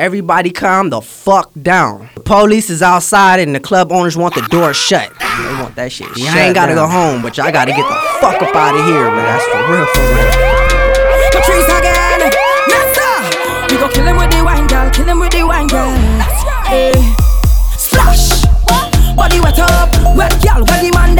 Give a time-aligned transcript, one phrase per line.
[0.00, 2.08] Everybody calm the fuck down.
[2.14, 5.12] The police is outside and the club owners want the door shut.
[5.20, 6.08] They want that shit.
[6.16, 9.12] Y'all ain't gotta go home, but y'all gotta get the fuck up out of here,
[9.12, 9.28] man.
[9.28, 10.32] That's for real, for real.
[11.36, 12.32] Patrice again.
[12.72, 13.12] Yes, sir.
[13.68, 14.88] We go kill him with the wine, girl.
[14.88, 15.92] Kill him with the wine, girl.
[16.64, 16.96] Hey.
[17.76, 18.48] Splash.
[19.12, 19.92] Body wet up.
[20.16, 20.64] Wet girl.
[20.64, 21.12] Where the man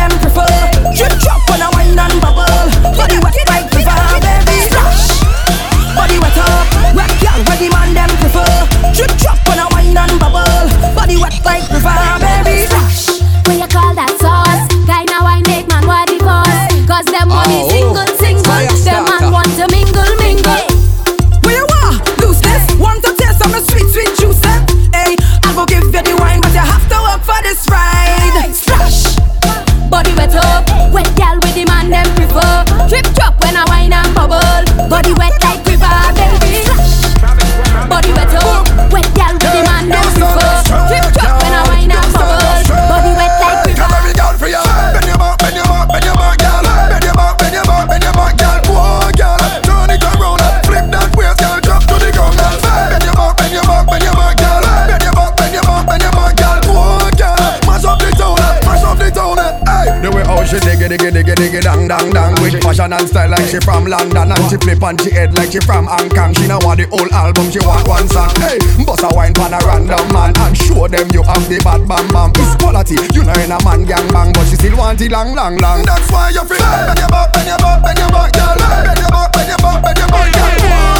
[61.90, 62.34] dang, dang.
[62.38, 65.50] With fashion and style like she from London, and she flip on she head like
[65.50, 66.30] she from Hong Kong.
[66.34, 68.30] She not want the whole album, she want one song.
[68.38, 71.82] Hey, bust a wine pan a random man and show them you have the bad
[71.90, 72.30] bam bam.
[72.38, 75.34] It's quality, you know in a man gang bang, but she still want it long,
[75.34, 75.82] long, long.
[75.82, 78.54] That's why you feel bend your back, bend your back, bend your back, girl.
[78.54, 80.99] Bend your back, bend your back, bend your back, girl.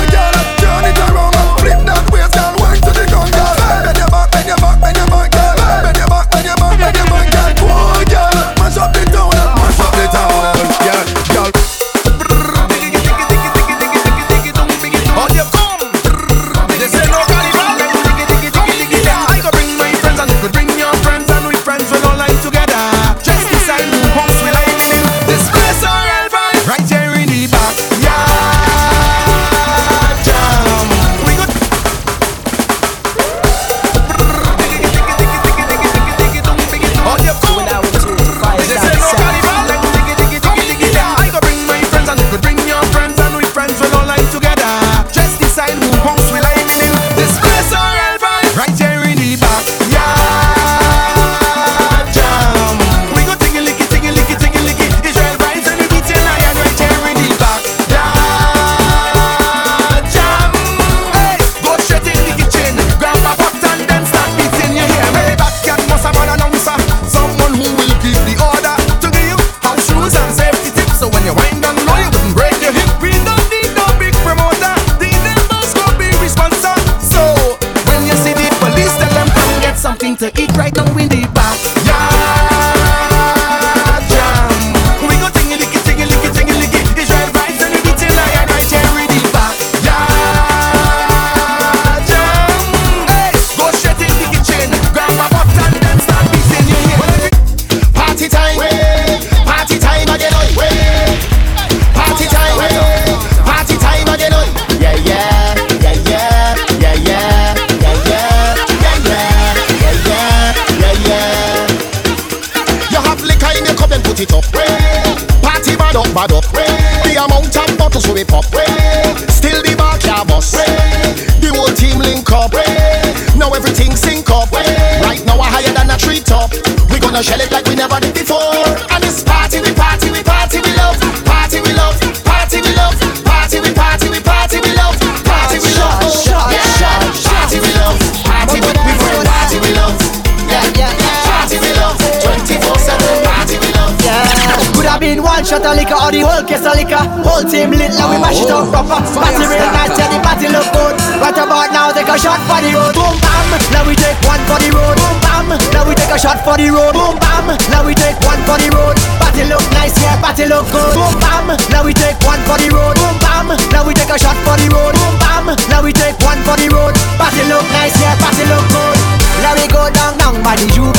[145.51, 147.03] Shot of liquor or the whole case of liquor.
[147.27, 149.03] Whole team lit, now we mash it up proper.
[149.03, 150.95] Oh, party real nice, yeah, the party look good.
[151.19, 152.95] Right about now, take a shot for the road.
[152.95, 154.95] Boom bam, now we take one for the road.
[154.95, 156.95] Boom bam, now we take a shot for the road.
[156.95, 158.95] Boom bam, now we take one for the road.
[159.19, 160.95] Party look nice, yeah, party look good.
[160.95, 162.95] Boom bam, now we take one for the road.
[162.95, 164.95] Boom bam, now we take a shot for the road.
[164.95, 166.95] Boom bam, now we take one for the road.
[167.19, 168.99] Party look nice, yeah, party look good.
[169.43, 170.95] Now we go down, down by the juve.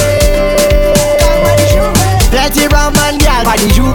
[2.32, 3.92] Plenty rum and gal by the juve.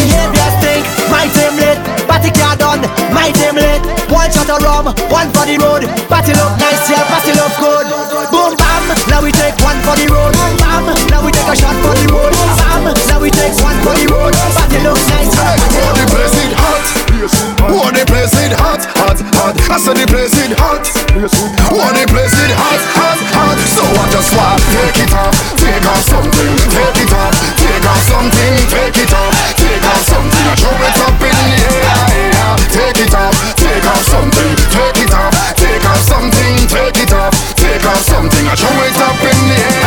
[0.00, 1.78] Behavior stink, my team lit.
[2.08, 2.80] Party car done,
[3.12, 3.84] my team lit.
[4.08, 5.84] One shot of rum, one for the road.
[6.08, 7.86] Party look nice, yeah, party look good.
[8.32, 8.82] Boom bam,
[9.12, 10.32] now we take one for the road.
[10.64, 12.32] Bam, now we take a shot for the road.
[12.32, 14.32] Bam, now we take one for the road.
[14.56, 16.71] Party look nice, yeah, party
[17.22, 19.54] Oh, the place it hot, hot, hot.
[19.70, 20.82] I said the place it hot.
[21.70, 23.58] Oh, the place it hot, hot, hot.
[23.62, 27.30] So I just want take it off, take off something, take it off,
[27.62, 30.46] take off something, take it off, take off something.
[30.58, 35.30] Throw it up in the air, take it off, take off something, take it off,
[35.54, 38.50] take off something, take it off, take off something.
[38.50, 39.81] Throw it up in the air.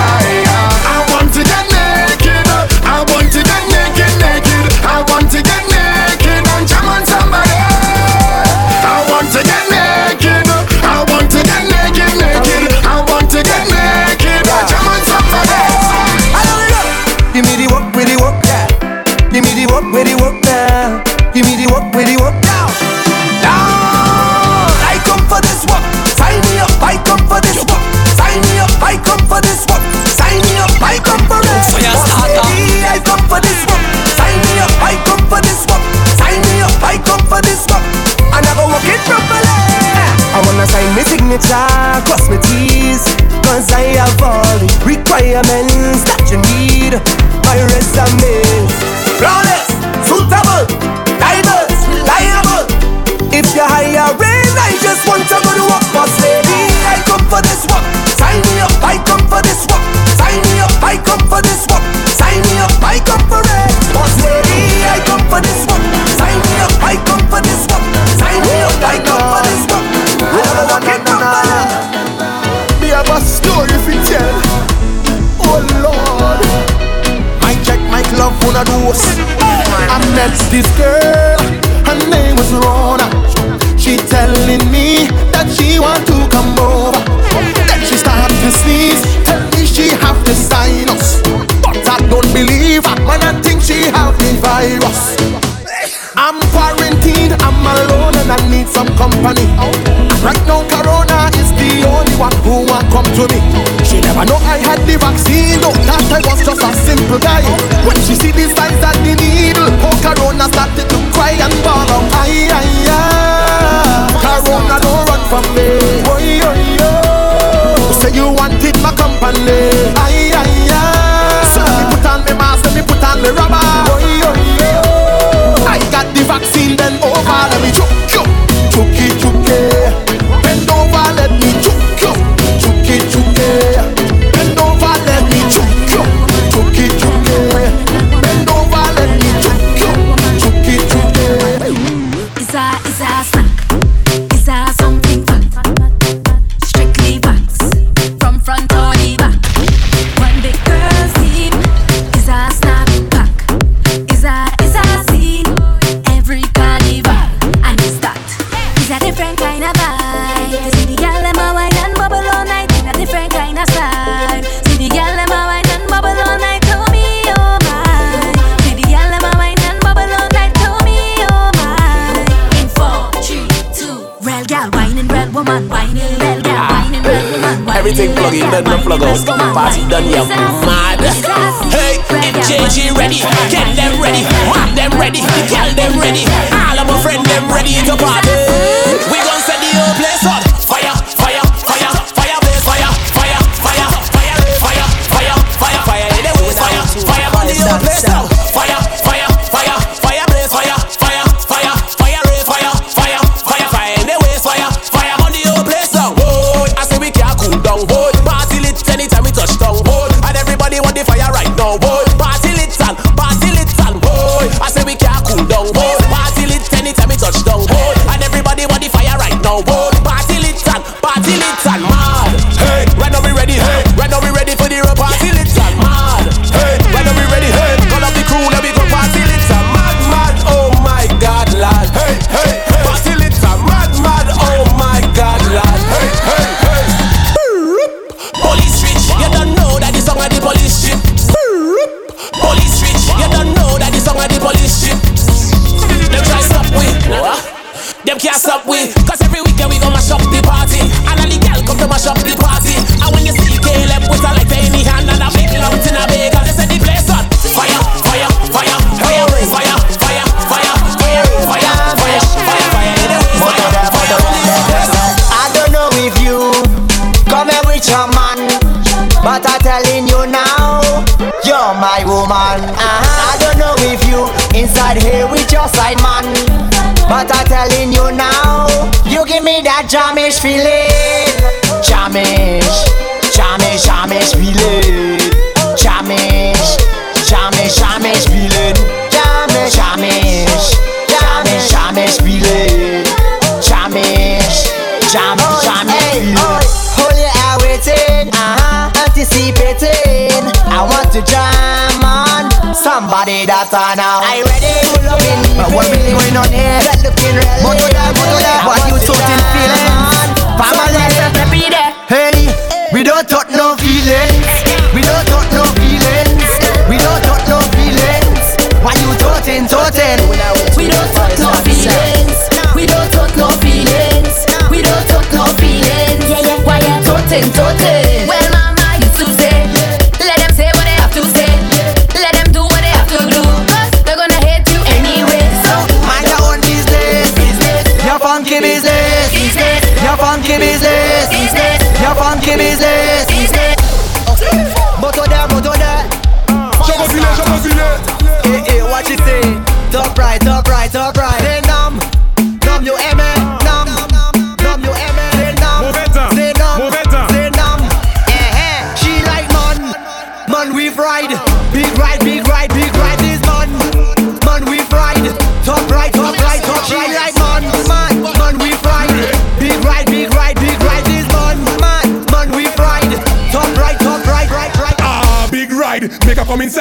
[303.71, 304.21] water now.
[304.21, 304.73] I ready.
[304.93, 305.57] Pull up in.
[305.57, 306.81] But what really going on here?
[306.85, 308.04] That looking real.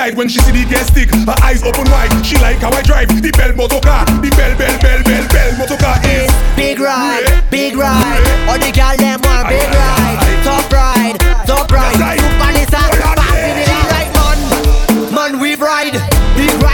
[0.04, 1.10] delight when she see the gas stick.
[1.10, 2.12] Her eyes open wide.
[2.24, 4.04] She like how I drive the bell motor car.
[4.04, 7.50] The bell, bell, bell, bell, bell motor car is big ride, yeah.
[7.50, 8.20] big ride.
[8.20, 8.50] Yeah.
[8.50, 12.20] All the girl them want big I, ride, I, I, top ride, top ride.
[12.20, 15.14] Super Lisa, fast in the light, man.
[15.14, 15.96] Man, we ride,
[16.36, 16.73] big ride.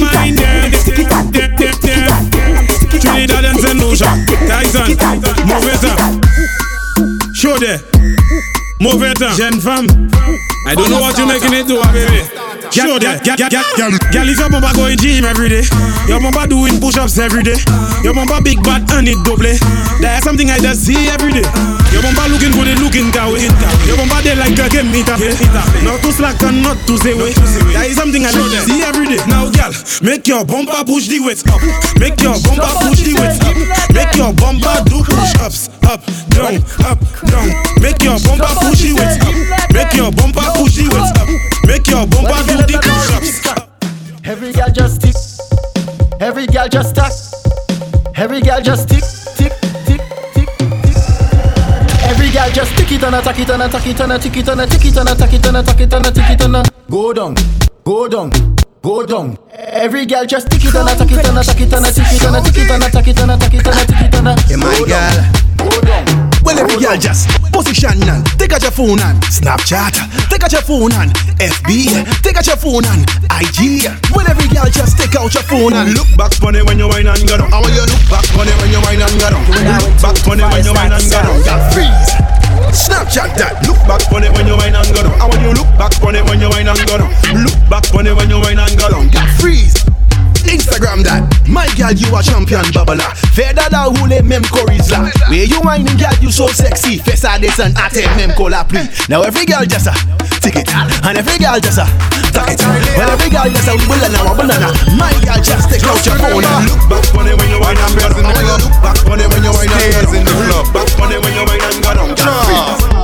[0.00, 0.72] mind them.
[3.00, 4.10] Trinidad and Zenosha,
[4.48, 4.96] Tyson,
[5.46, 5.98] move it up.
[7.34, 7.80] Show there,
[8.80, 9.36] move it up.
[9.36, 9.86] Jeune femme,
[10.66, 12.24] I don't know what you're making it do, baby.
[12.70, 15.64] Show there, girl, if your mama going gym every day,
[16.06, 17.56] your mama doing push-ups every day,
[18.04, 19.48] your mama big bad and it double.
[20.00, 21.46] That's something I just see every day.
[21.90, 22.52] Your mama looking
[22.90, 23.46] ginga way.
[23.86, 25.14] Your bomba there like a game meter.
[25.86, 27.32] Not to slack and not to say way.
[27.72, 29.22] That is something I know that see every day.
[29.30, 31.62] Now, girl, make your bumper push the weights up.
[32.02, 33.54] Make your bumper push the weights up.
[33.94, 35.70] Make your bumper do push ups.
[35.86, 36.02] Up,
[36.34, 36.98] down, up,
[37.30, 37.48] down.
[37.80, 39.34] Make your bumper push the weights up.
[39.70, 41.28] Make your bumper push the weights up.
[41.66, 43.30] Make your bumper do the push ups.
[44.26, 45.16] Every girl just tick.
[46.20, 47.12] Every girl just tack.
[48.16, 49.19] Every girl just tick.
[53.00, 56.62] tana, taki tana, taki tana, tiki tana, tiki tana, taki tana, taki tana, tiki tana.
[56.90, 57.34] Go down,
[57.84, 58.30] go down,
[58.82, 59.38] go down.
[59.52, 63.36] Every girl just tiki tana, taki tana, taki tana, tiki tana, tiki tana, taki tana,
[63.38, 64.36] taki tana, tiki tana.
[64.48, 65.24] Yeah, my girl.
[65.56, 66.30] Go down.
[66.42, 69.92] Well, every girl just position and take out your phone and Snapchat,
[70.30, 73.84] take out your phone and FB, take out your phone and IG.
[74.16, 76.88] Well, every girl just take out your phone and look back on it when you
[76.88, 77.52] wine and go down.
[77.52, 79.44] I want you look back on it when you wine and go down.
[79.84, 81.42] Look back on it when you wine and go down.
[81.44, 82.29] Girl, freeze.
[82.72, 83.66] Snapchat that.
[83.66, 85.20] Look back on it when you wine and go down.
[85.20, 87.10] I want you look back on it when you wine and go down.
[87.42, 89.08] Look back on it when you wine and go down.
[89.08, 89.89] Get freeze.
[90.48, 91.26] Instagram that.
[91.48, 93.10] My girl, you a champion babbler.
[93.34, 95.10] Feather da hule mem chorus la.
[95.28, 96.98] Where you whining, girl, you so sexy.
[96.98, 98.88] Face a this and at mem cola plea.
[99.08, 99.94] Now every girl just a
[100.40, 101.86] tick it, and every girl just a
[102.32, 102.60] tuck it.
[102.96, 106.16] Well, every girl just a wibble and a na My girl, just take out your
[106.16, 106.44] phone.
[106.68, 108.60] Look back funny when you whine and girls in the club.
[108.60, 110.64] Look Back funny when you whine and girls in the club.
[110.72, 112.99] Back on when you whine and girls in the club.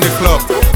[0.00, 0.69] the club.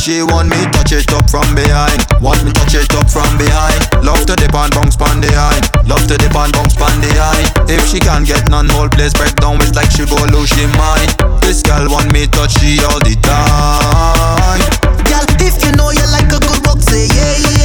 [0.00, 2.00] she want me touch it up from behind.
[2.24, 3.76] Want me touch it up from behind.
[4.02, 5.60] Love to dip and bounce pon the high.
[5.84, 7.44] Love to dip and bounce pon the high.
[7.68, 9.60] If she can't get none, whole place break down.
[9.60, 11.12] It's like she go lose she mind.
[11.44, 14.64] This girl want me touch she all the time.
[15.04, 17.36] Girl, if you know you like a good walk, say yeah.
[17.36, 17.59] yeah.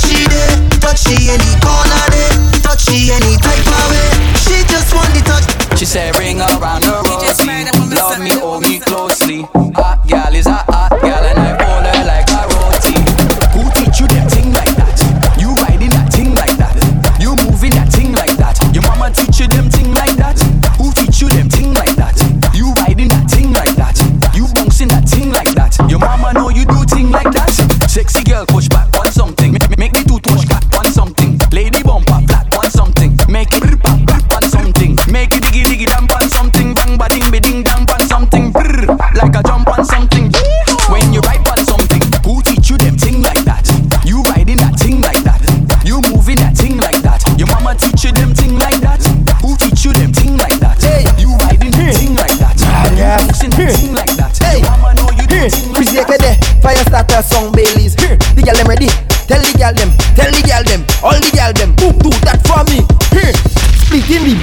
[0.00, 2.34] she there, touchy any corner there,
[2.64, 4.10] touchy any type of way.
[4.40, 5.46] She just want the touch.
[5.78, 7.46] She said ring around the rosy,
[7.94, 8.69] love me, hold me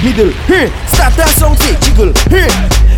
[0.02, 0.30] middle.
[0.46, 2.12] Hey, start a song, say jiggle.
[2.30, 2.48] Hey,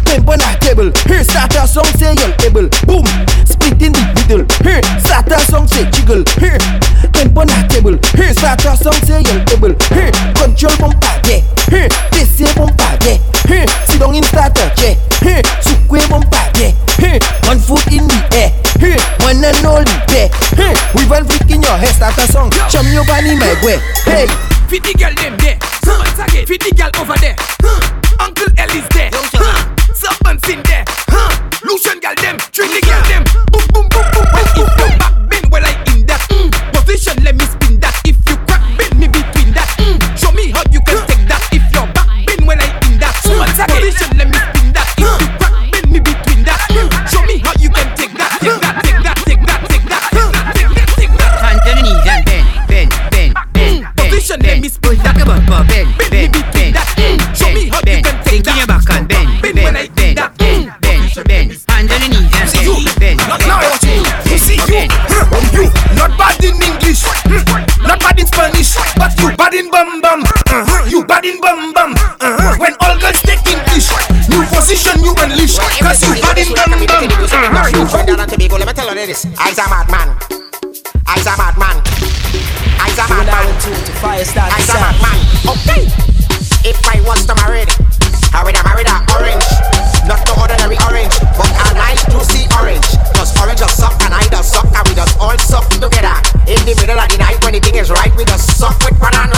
[0.05, 0.93] tempo na table.
[1.07, 3.07] Hey, start a song, say you're able Boom,
[3.45, 4.45] split in the middle.
[4.65, 6.25] Hey, start a song, say jiggle.
[6.37, 6.59] Hey,
[7.13, 7.97] tempo na table.
[8.17, 11.41] Hey, start a song, say you're able Here, control bumper, yeah.
[11.69, 13.19] Hey, this here bumper, yeah.
[13.47, 14.95] Hey, sit down in starter, yeah.
[15.23, 16.73] Here, sukwe bumper, yeah.
[17.01, 18.51] Hey, one foot in the air.
[18.77, 22.51] Hey, one and only, yeah hey, we van flicking your head, start a song.
[22.69, 23.79] Chum your body, my way.
[24.05, 24.27] Hey,
[24.69, 25.80] fit the girl them there
[26.21, 26.47] again.
[26.47, 27.40] Feed the girl over there.
[72.21, 72.61] uh-huh.
[72.61, 73.81] When all girls taking in
[74.29, 75.57] New position new unleash.
[75.57, 77.73] Cause you had him done done uh-huh.
[77.73, 79.25] You heard that to people, let me tell you this.
[79.41, 80.13] I's a madman.
[81.09, 81.81] I's a madman.
[82.77, 83.49] I's a madman.
[84.05, 85.19] I's a madman.
[85.49, 85.89] Okay.
[86.61, 87.65] If I was to marry
[88.37, 89.49] I would have married an orange.
[90.05, 92.85] Not the ordinary orange But I like juicy see orange.
[93.17, 96.17] Cause orange does suck and I just suck And we just all suck together.
[96.45, 98.99] In the middle of the night when the thing is right We just suck with
[99.01, 99.30] banana.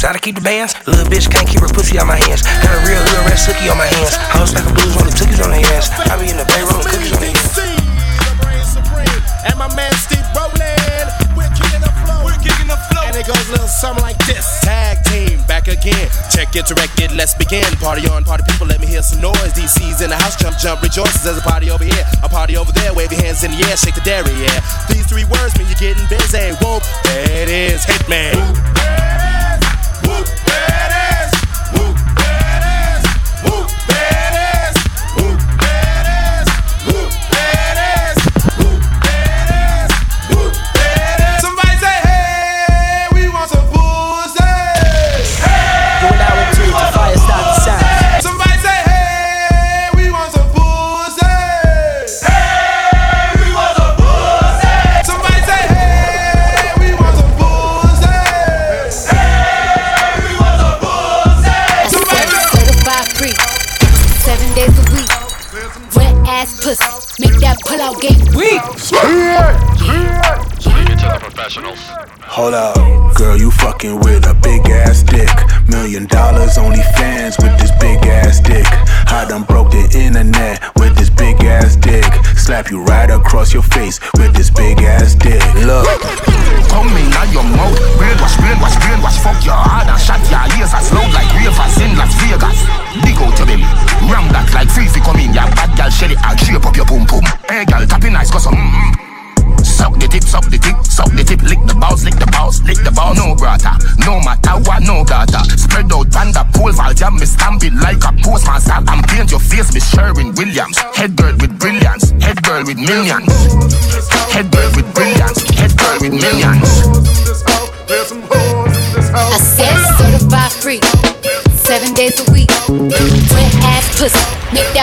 [0.00, 0.74] DT, side I keep the bands.
[0.86, 2.42] Little bitch can't keep her pussy out my hands.
[2.42, 4.16] Got a real little red sookie on my hands.
[4.32, 5.92] House like a blues on the cookies on their ass.
[6.08, 7.60] I be in the bay rolling cookies on the ass.
[9.44, 10.88] And my man Steve Rowland.
[13.10, 14.60] And it goes a little something like this.
[14.62, 16.08] Tag team back again.
[16.30, 17.66] Check it, direct it, let's begin.
[17.76, 19.52] Party on, party people, let me hear some noise.
[19.52, 21.24] DC's in the house, jump, jump, rejoices.
[21.24, 22.94] There's a party over here, a party over there.
[22.94, 24.60] Wave your hands in the air, shake the dairy, yeah.
[24.88, 26.54] These three words mean you're getting busy.
[26.62, 28.38] Whoop, there it is, Hitman.
[28.38, 28.99] Whoop,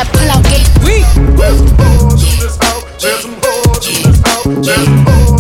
[0.05, 1.05] pull out game weak.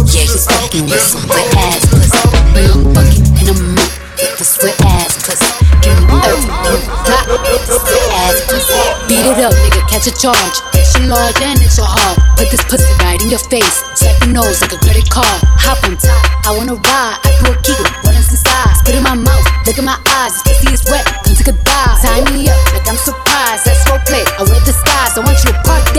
[0.07, 2.17] Yeah, he's fucking with some wet ass pussy.
[2.57, 5.45] Real fucking in a mood with this wet ass pussy.
[5.81, 8.73] Give me earth, give me pop, this wet ass pussy.
[9.07, 10.57] Beat it up, nigga, catch a charge.
[10.73, 12.17] Extra large and extra hard.
[12.37, 13.83] Put this pussy right in your face.
[13.93, 15.41] Slap your nose like a credit card.
[15.61, 17.17] Hop on top, I wanna ride.
[17.23, 18.73] I do a giggle, what is inside?
[18.81, 20.33] Spit in my mouth, look in my eyes.
[20.43, 22.01] This pussy is wet, come take a dive.
[22.01, 22.76] Tie me up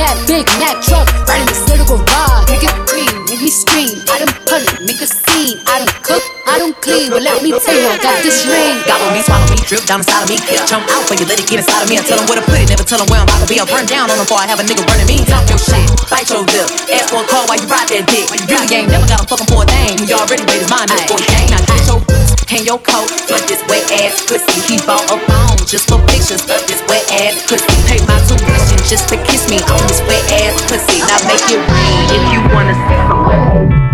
[0.08, 2.48] that big Mack truck right in this little garage.
[2.48, 4.00] Make it cream, make me scream.
[4.08, 5.60] I done put it, make a scene.
[5.68, 7.12] I don't cook, I don't clean.
[7.12, 8.80] But let me tell you, I got this ring.
[8.88, 10.40] Gobble me, swallow me, drip down inside of me.
[10.64, 12.00] Jump out for you, let it get inside of me.
[12.00, 13.60] I tell them where to put it, never tell them where I'm about to be.
[13.60, 15.20] I'll burn down on them before I have a nigga running me.
[15.28, 16.68] Talk your shit, bite your lip.
[16.88, 18.32] Ask for a call while you ride that dick.
[18.32, 20.08] You really ain't never got a fucking for a thing.
[20.08, 21.52] You already made his mind up for a gang.
[21.52, 22.00] Now get your
[22.48, 24.56] hang your coat, flood this wet ass pussy.
[24.64, 27.76] He bought a phone just for pictures of this wet ass pussy.
[27.84, 31.04] Pay my tuition just to kiss me on this wet ass pussy.
[31.04, 33.88] Now make it rain if you wanna see some wet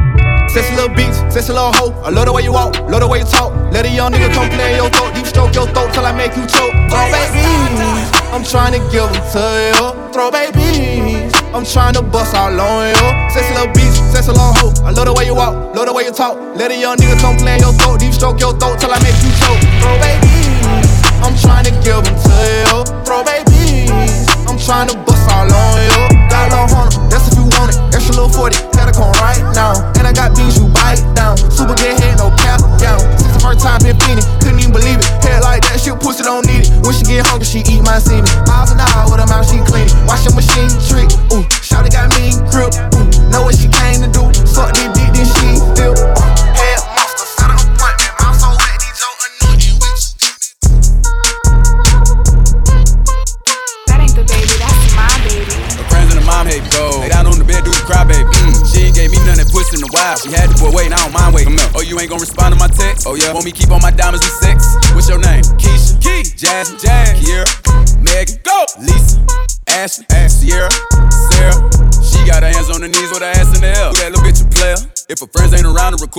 [0.54, 1.90] Sexy little beats, sexy little hoe.
[2.06, 3.50] I love the way you walk, love the way you talk.
[3.74, 6.36] Let a young nigga come play your throat, deep stroke your throat till I make
[6.38, 6.70] you choke.
[6.86, 9.86] Throw babies, I'm trying to give them to you.
[10.14, 13.02] Throw babies, I'm trying to bust all on you.
[13.34, 14.72] Sexy little beats, sexy little hoe.
[14.86, 16.38] I love the way you walk, love the way you talk.
[16.54, 19.18] Let a young nigga come play your throat, deep stroke your throat till I make
[19.26, 19.58] you choke.
[19.82, 20.33] Throw babies,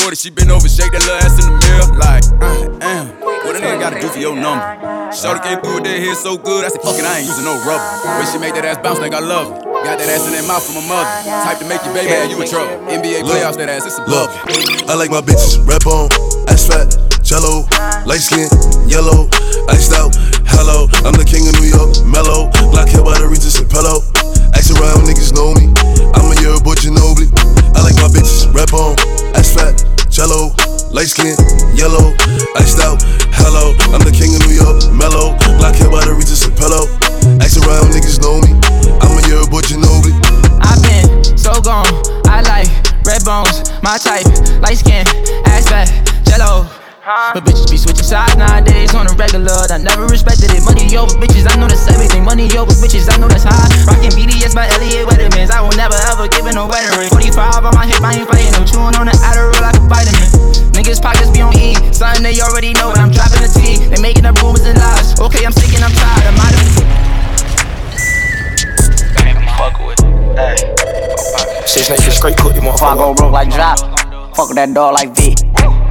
[0.06, 1.90] 40, she been over, shake that little ass in the mirror.
[1.98, 2.54] Like, I
[2.94, 3.10] am.
[3.42, 4.62] What a nigga gotta do for your number?
[5.10, 7.42] Shorty came through with that hair so good, I said, fuck it, I ain't using
[7.42, 7.82] no rubber.
[8.22, 9.66] When she made that ass bounce think I love it.
[9.66, 11.10] Got that ass in that mouth from my mother.
[11.26, 12.70] Type to make you baby, and you a trouble.
[12.86, 14.30] NBA playoffs, that ass, it's a love.
[14.86, 16.06] I like my bitches, rep on,
[16.54, 16.94] ass fat,
[17.26, 17.66] jello,
[18.06, 18.46] light skin,
[18.86, 19.26] yellow,
[19.74, 20.14] iced out,
[20.54, 20.86] hello.
[21.02, 22.54] I'm the king of New York, mellow.
[22.70, 24.06] Black hair by the Regis and pillow.
[24.54, 25.74] Ask around, niggas know me.
[26.14, 27.34] I'm a year boy Ginobili.
[27.74, 28.94] I like my bitches, rep on,
[29.34, 30.56] ass fat jello,
[30.92, 31.36] light skin,
[31.76, 32.16] yellow,
[32.56, 33.04] iced out,
[33.36, 33.76] hello.
[33.92, 36.88] I'm the king of New York, mellow, black hair by the Regis and pillow.
[37.44, 38.56] Ask around, niggas know me.
[39.04, 40.16] I'm a year boy Ginobili.
[40.64, 41.92] I've been so gone.
[42.32, 42.72] I like
[43.04, 44.24] red bones, my type,
[44.64, 45.04] light skin,
[45.52, 45.92] ass fat,
[46.24, 46.64] jello.
[47.06, 49.54] But bitches be switching sides nowadays on a regular.
[49.70, 50.66] I never respected it.
[50.66, 52.26] Money over bitches, I know that's everything.
[52.26, 53.70] Money over bitches, I know that's high.
[53.86, 55.54] Rockin' BDS by Elliot Weathermans.
[55.54, 57.14] I will never ever give it no wedding ring.
[57.14, 58.50] 45 on my hip, I ain't fighting.
[58.58, 60.74] I'm chewing on the Adderall like a vitamin.
[60.74, 61.78] Niggas pockets be on E.
[61.94, 63.86] Something they already know, but I'm dropping the T.
[63.86, 65.14] They making up rumors and lies.
[65.22, 66.26] Okay, I'm sick and I'm tired.
[66.26, 66.74] I'm out of
[69.62, 70.02] Fuck with
[70.42, 71.70] it.
[71.70, 73.78] Six niggas straight cook, you want If I go broke like drop,
[74.34, 75.35] fuck that dog like V.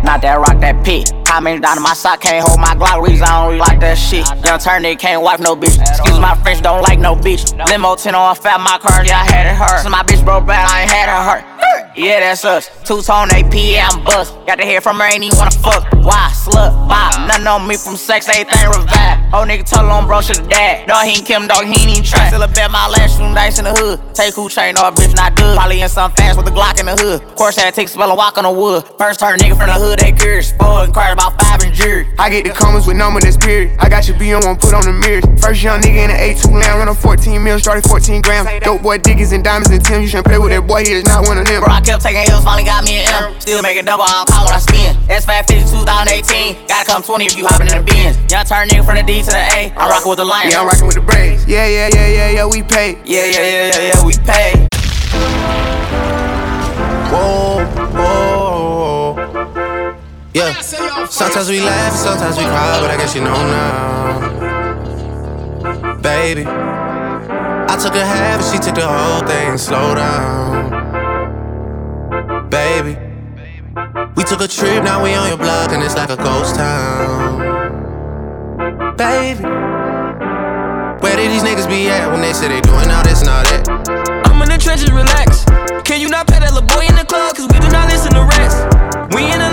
[0.05, 1.13] Not that rock, that pit.
[1.43, 3.03] Many down in my sock can't hold my Glock?
[3.03, 4.23] Reason I don't really like that shit.
[4.47, 5.81] Young turn nigga can't wipe no bitch.
[5.83, 7.51] Excuse my French, don't like no bitch.
[7.67, 9.83] Limo 10 on fat, my car, yeah, I had it hurt.
[9.83, 11.43] So my bitch broke bad, I ain't had it hurt.
[11.97, 12.69] Yeah, that's us.
[12.83, 14.35] Two tone AP, yeah, I'm bust.
[14.47, 15.87] Got to hear from her, ain't even wanna fuck.
[16.03, 16.29] Why?
[16.35, 17.29] Slut, vibe.
[17.29, 19.23] Nothing on me from sex, everything revive.
[19.33, 20.87] Old nigga told on bro, should've died.
[20.89, 22.29] No, he ain't Kim, dog, he ain't even try.
[22.29, 24.01] Still a bet my last room dice in the hood.
[24.15, 25.57] Take who train, no, bitch not good.
[25.57, 27.23] Probably in some fast with a Glock in the hood.
[27.23, 28.85] Of course, had to take a spell and walk on the wood.
[28.99, 30.51] First turn nigga from the hood, they curious.
[30.53, 32.11] Four inquired about five and jury.
[32.19, 33.79] I get the comments with number that's period.
[33.79, 35.25] I got your B on one, put on the mirrors.
[35.41, 38.51] First young nigga in the A2 lamb, run on 14 mil, started 14 grams.
[38.65, 40.03] Dope boy diggies and diamonds and Tim.
[40.03, 41.54] You shouldn't play with that boy, he is not one of them.
[41.61, 43.41] Bro, I kept taking L's, finally got me an M.
[43.41, 44.97] Still making double, I don't call when I spin.
[45.07, 46.67] S550 2018.
[46.67, 48.17] Gotta come 20 if you hopping in the Benz.
[48.33, 49.71] Young turn nigga from the D to the A.
[49.77, 49.91] I'm oh.
[49.91, 50.51] rocking with the lion.
[50.51, 51.47] Yeah, I'm rocking with the braids.
[51.47, 52.99] Yeah, yeah, yeah, yeah, yeah, we pay.
[53.05, 54.67] Yeah, yeah, yeah, yeah, yeah, we pay.
[57.13, 57.63] Whoa,
[57.95, 59.15] whoa.
[60.35, 60.59] Yeah.
[60.61, 64.35] Sometimes we laugh, sometimes we cry, but I guess you know now.
[66.03, 66.45] Baby.
[66.47, 69.57] I took a half and she took the whole thing.
[69.59, 70.84] Slow down.
[72.51, 72.97] Baby.
[74.17, 77.39] We took a trip, now we on your block, and it's like a ghost town.
[78.97, 79.43] Baby.
[81.03, 83.45] Where did these niggas be at when they say they doing all this and all
[83.45, 83.69] that?
[84.27, 85.45] I'm in the trenches, relax.
[85.85, 87.37] Can you not pet that little boy in the club?
[87.37, 88.65] Cause we do not listen to rest.
[89.13, 89.44] We in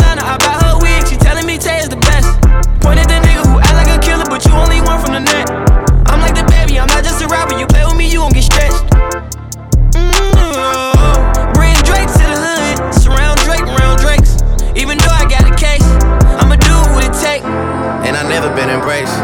[18.51, 19.15] never been embraced.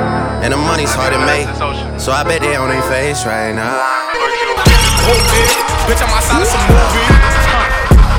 [0.43, 1.47] And the money's hard to make.
[1.99, 3.75] So I bet they on their face right now.
[5.87, 7.07] Bitch, I'm outside of some movie.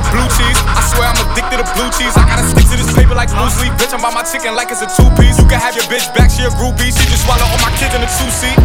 [0.09, 2.17] Blue cheese, I swear I'm addicted to blue cheese.
[2.17, 3.73] I gotta stick to this paper like blue sleep.
[3.77, 5.37] Bitch, I'm by my chicken like it's a two piece.
[5.37, 6.89] You can have your bitch back, she a groupie.
[6.89, 8.57] She just swallow all my kids in a two seat.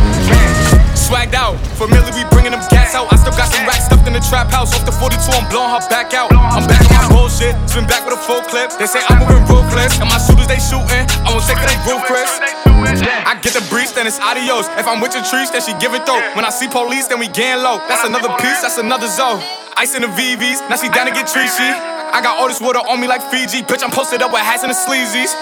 [1.05, 3.13] Swagged out, familiar, we bringing them gas out.
[3.13, 4.73] I still got some racks stuffed in the trap house.
[4.73, 6.33] Off the 42, I'm blowing her back out.
[6.33, 8.73] I'm back on bullshit, spin back with a full clip.
[8.81, 11.05] They say I'm moving ruthless, and my shooters they shooting.
[11.21, 12.33] I won't take they roof, Chris.
[12.65, 14.65] I get the breeze, then it's adios.
[14.81, 16.25] If I'm with your trees, then she give it though.
[16.33, 17.85] When I see police, then we gang low.
[17.85, 19.45] That's another piece, that's another zone.
[19.77, 21.69] Ice in the VVs, now she down to get treachy.
[22.17, 23.61] I got all this water on me like Fiji.
[23.61, 25.35] Bitch, I'm posted up with hats and the sleazies.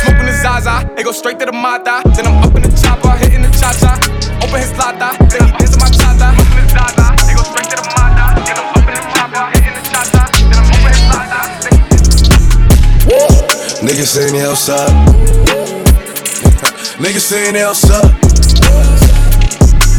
[0.00, 2.00] Smoking the Zaza, they go straight to the Mata.
[2.16, 3.93] Then I'm up in the chopper, hitting the cha cha.
[4.54, 6.14] Open his lata, then he dance my up cha.
[13.82, 14.94] Niggas saying they outside.
[17.02, 18.14] Niggas saying they outside.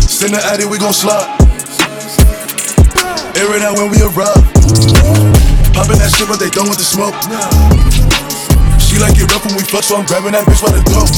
[0.08, 1.28] Send the addy, we gon' slide.
[3.36, 4.40] Air it out when we arrive.
[5.76, 7.14] Poppin' that shit, but they done with the smoke.
[8.80, 11.12] She like it rough when we fuck, so I'm grabbing that bitch by the throat.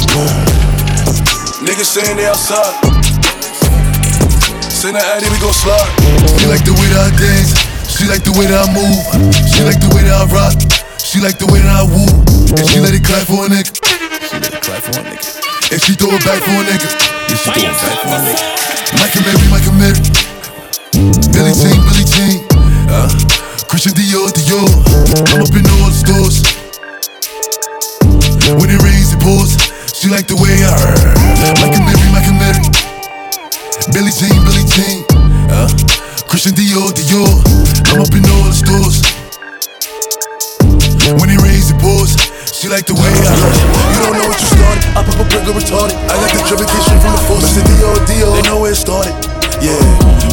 [1.61, 3.06] Niggas saying they outside.
[4.77, 5.89] The we gon' slide.
[6.37, 7.57] She like the way that I dance.
[7.89, 9.01] She like the way that I move.
[9.49, 10.53] She like the way that I rock.
[11.01, 12.05] She like the way that I woo.
[12.53, 13.73] And she let it clap for a nigga.
[13.73, 15.73] She let it clap for a nigga.
[15.73, 16.93] And she throw it back for a nigga.
[16.93, 18.37] Yeah, she throw it back for a nigga.
[19.01, 20.01] Michael Mary, Michael Mary.
[21.33, 22.37] Billy Jean, Billy Jean.
[22.85, 23.09] Uh,
[23.65, 24.69] Christian Dior, Dior.
[25.33, 26.45] I'm up in all the stores.
[28.45, 29.57] When it rains, it pours.
[29.97, 30.77] She like the way I
[31.65, 32.96] Michael Mary, Michael Mary.
[33.93, 35.05] Billy Jean, Billy Jean.
[35.49, 35.69] Uh,
[36.27, 37.29] Christian Dior, Dior.
[37.93, 39.01] I'm up in all the stores.
[41.17, 42.17] When he raised the balls,
[42.51, 43.33] she like the way I
[43.93, 44.83] You don't know what you started.
[44.91, 45.95] I pop a burger retarded.
[46.09, 47.45] I got the straight from the force.
[47.47, 47.63] Mr.
[47.63, 49.13] Dio, Dio, they know where it started.
[49.57, 49.73] Yeah,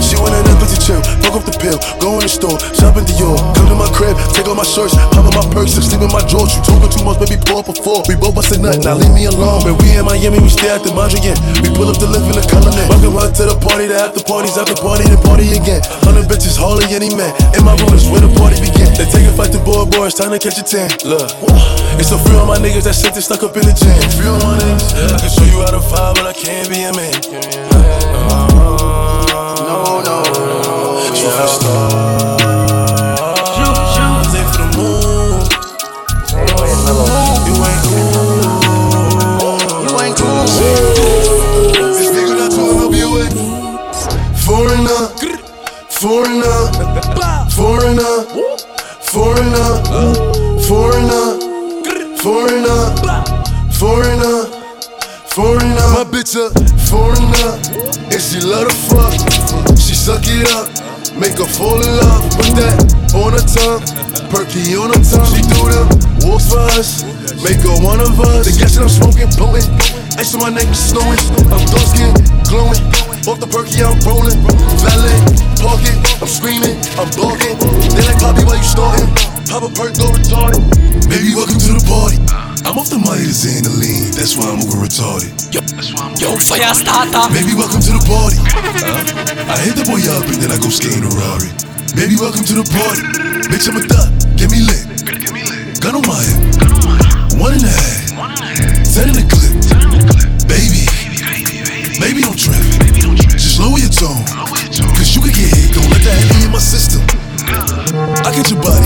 [0.05, 3.09] she want an empathy chill, fuck off the pill, go in the store, shop in
[3.09, 3.64] Dior, come to
[3.95, 6.51] crib, take off my shirts, pop my purse, sleep in my drawers.
[6.59, 8.03] You talking too much, baby, pull up a four.
[8.11, 9.63] We both bustin' nut, now leave me alone.
[9.63, 11.39] When we in Miami, we stay at the Mondrian.
[11.63, 14.23] We pull up the lift in the color Welcome her to the party, the after
[14.27, 15.81] parties, after party, the party again.
[16.03, 17.31] Hundred bitches, hardly any man.
[17.55, 18.91] In my room is where the party begin.
[18.99, 20.91] They take a fight to boy, boy, it's time to catch a tan.
[21.07, 21.31] Look,
[22.03, 23.95] it's a few of my niggas that shit they stuck up in the jam.
[24.19, 26.83] Few of my niggas, I can show you how to fight, but I can't be
[26.83, 27.15] a man.
[29.65, 30.19] No, no,
[31.15, 31.94] shoot for the
[56.35, 57.51] bitch a foreigner,
[58.11, 59.15] and she love to fuck.
[59.79, 60.69] She suck it up,
[61.17, 62.23] make her fall in love.
[62.35, 62.79] Put that
[63.15, 63.83] on her tongue,
[64.31, 65.31] perky on her tongue.
[65.31, 65.87] She do them
[66.27, 67.05] walks for us,
[67.43, 68.47] make her one of us.
[68.47, 69.67] The gas that I'm smoking, blowing.
[70.19, 71.19] Ice on my neck, snowing.
[71.51, 72.15] I'm dark skin,
[72.47, 72.83] glowing.
[73.25, 74.39] Off the perky, I'm rolling.
[74.83, 75.19] Valet,
[75.63, 75.97] park it.
[76.21, 77.57] I'm screaming, I'm blocking.
[77.95, 79.09] They like Poppy while you starting.
[79.49, 80.63] Pop a perk, go retarded.
[81.09, 82.44] Baby, welcome to the party.
[82.65, 85.37] I'm off the money to Xanaline, that's why I'm over retarded.
[85.53, 85.61] Yo,
[86.17, 87.29] yo, fire starter.
[87.29, 88.41] Baby, welcome to the party.
[88.41, 89.53] Huh?
[89.53, 91.53] I hit the boy up and then I go skating a Rari.
[91.93, 93.05] Baby, welcome to the party.
[93.53, 94.09] Bitch, I'm a thot,
[94.41, 94.81] get me lit.
[95.85, 97.37] Gun on my hip.
[97.37, 98.17] One and a half.
[98.97, 99.53] Ten in the clip.
[100.49, 100.89] Baby,
[102.01, 102.65] baby, don't trip.
[103.37, 104.25] Just lower your tone.
[104.97, 107.05] Cause you can get hit, don't let that be in my system.
[108.25, 108.84] I get your body,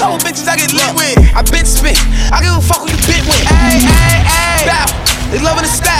[0.00, 1.12] Couple bitches I get lit with.
[1.36, 2.00] I been spit.
[2.32, 3.44] I give a fuck who you bit with.
[3.52, 4.64] Ayy, ayy, ayy.
[4.64, 4.88] Bow.
[5.28, 5.68] They loving the style.
[5.68, 5.99] They loving the style.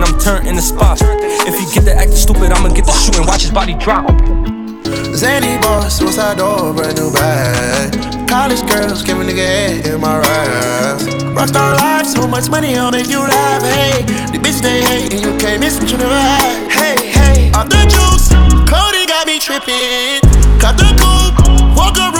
[0.00, 0.98] And I'm turned in the spot.
[1.44, 4.08] If you get the acting stupid, I'ma get the and watch his body drop.
[5.12, 7.92] Zany boss, suicide door, brand new bag.
[8.28, 11.04] College girls, give a nigga head in my raps.
[11.36, 13.62] Rockstar life, so much money, I'll make you laugh.
[13.62, 16.70] Hey, the bitch they hate, and you can't miss what you never had.
[16.70, 18.32] Hey, hey, off the juice,
[18.64, 20.20] Cody got me tripping.
[20.60, 22.19] Cut the coupe, Walker roof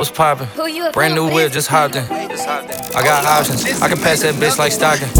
[0.00, 0.48] What's poppin'?
[0.94, 2.02] Brand new whip, just hopped in.
[2.10, 5.10] I got options, I can pass that bitch like Stockton.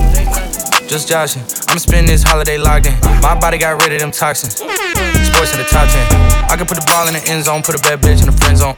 [0.89, 2.99] Just joshing, I'm spending this holiday locked in.
[3.21, 4.57] My body got rid of them toxins.
[4.57, 6.49] Sports in the top 10.
[6.49, 8.37] I can put the ball in the end zone, put a bad bitch in the
[8.41, 8.75] friend zone.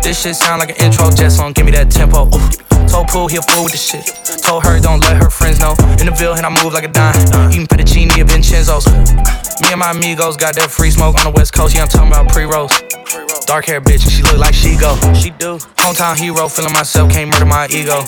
[0.00, 2.30] This shit sound like an intro jet song, give me that tempo.
[2.88, 4.04] Told Pooh he a fool with this shit.
[4.42, 5.74] Told her don't let her friends know.
[6.00, 7.14] In the Ville and I move like a dime.
[7.52, 8.86] Eating fettuccine at Vincenzo's.
[9.60, 11.74] Me and my amigos got that free smoke on the west coast.
[11.74, 12.72] Yeah, I'm talking about pre-rolls.
[13.46, 14.98] Dark hair bitch, and she look like she go.
[15.14, 15.58] She do.
[15.78, 18.02] Hometown hero, feeling myself, can't murder my ego.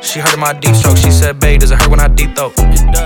[0.00, 2.36] She heard of my deep stroke, she said, babe, does it hurt when I deep
[2.36, 2.54] throat?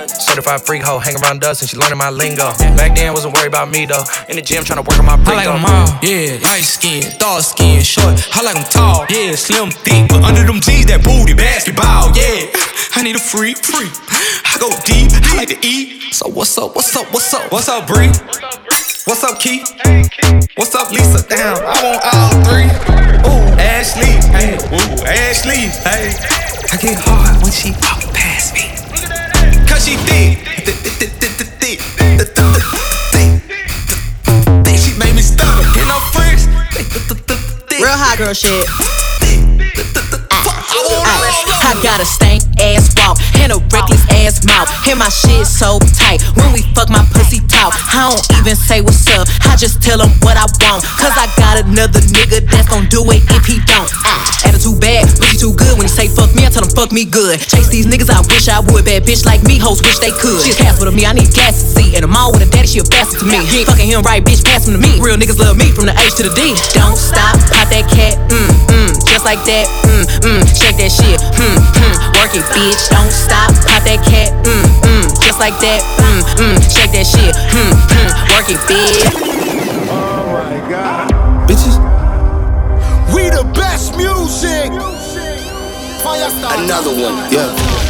[0.07, 2.53] Certified freak hoe, hang around dust, and she learning my lingo.
[2.77, 4.05] Back then, wasn't worried about me though.
[4.29, 5.57] In the gym, trying to work on my I break like though.
[5.57, 6.37] them all, yeah.
[6.45, 8.21] Light skin, dark skin, short.
[8.37, 9.35] I like them tall, yeah.
[9.35, 12.47] Slim, thick, but under them jeans, that booty, basketball, yeah.
[12.95, 13.91] I need a freak, freak.
[14.47, 16.15] I go deep, I like to eat.
[16.15, 17.51] So what's up, what's up, what's up?
[17.51, 18.13] What's up, Bree?
[19.07, 19.67] What's up, Keith?
[20.55, 21.27] What's up, Lisa?
[21.27, 22.71] Damn, I want all three.
[23.27, 26.15] Ooh, Ashley, hey, ooh, Ashley, hey.
[26.73, 28.71] I get hard when she walk past me.
[29.67, 30.39] Cause she thick.
[34.81, 35.63] She made me stutter.
[35.75, 36.47] Get no friends.
[37.81, 38.67] Real hot girl shit.
[40.91, 44.67] I got a stank ass walk and a reckless ass mouth.
[44.91, 46.19] And my shit so tight.
[46.35, 47.71] When we fuck, my pussy talk.
[47.95, 49.31] I don't even say what's up.
[49.47, 50.83] I just tell him what I want.
[50.99, 53.87] Cause I got another nigga that's gon' do it if he don't.
[54.43, 55.79] Attitude bad, pussy too good.
[55.79, 57.39] When he say fuck me, I tell him fuck me good.
[57.39, 58.85] Chase these niggas, I wish I would.
[58.85, 60.43] Bad bitch like me, hoes wish they could.
[60.43, 61.95] She's half with me, I need gas to see.
[61.95, 63.39] And I'm all with a daddy, she a bastard to me.
[63.39, 64.99] Ain't fucking him right, bitch, pass him to me.
[64.99, 66.59] Real niggas love me from the H to the D.
[66.75, 69.71] Don't stop, pop that cat, mm, mm, just like that,
[70.01, 72.89] mm, mm, shake that shit, mm, mm, work it, bitch.
[72.91, 77.35] Don't stop, pop that cat, mm, mm, just like that, mm, mm, shake that shit,
[77.53, 79.31] mm, mm, work it, bitch.
[79.93, 81.11] Oh my god.
[81.49, 81.77] Bitches.
[83.15, 84.71] We the best music.
[86.03, 87.31] Another one.
[87.33, 87.90] Yeah.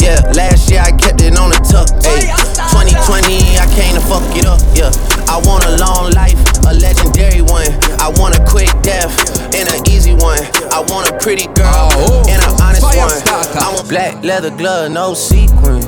[0.00, 1.88] yeah, last year I kept it on the tuck.
[2.06, 2.30] Ayy,
[2.70, 4.60] 2020 I came to fuck it up.
[4.74, 4.90] Yeah,
[5.26, 7.68] I want a long life, a legendary one.
[7.98, 9.12] I want a quick death
[9.54, 10.40] and an easy one.
[10.70, 11.90] I want a pretty girl
[12.28, 13.18] and an honest one.
[13.58, 15.86] I want black leather glove, no sequins.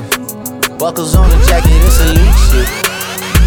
[0.77, 2.67] Buckles on the jacket, it's elite shit.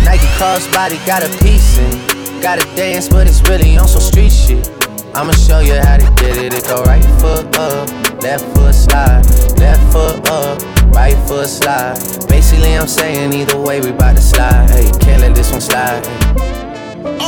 [0.05, 2.41] Nike crossbody got a piece in.
[2.41, 4.84] Gotta dance, but it's really on some street shit.
[5.17, 6.53] I'ma show you how to get it.
[6.53, 7.89] It go right foot up,
[8.21, 9.23] left foot slide,
[9.59, 10.61] left foot up,
[10.93, 11.95] right foot slide.
[12.29, 14.71] Basically, I'm saying either way, we bout to slide.
[14.71, 16.05] Hey, can't let this one slide.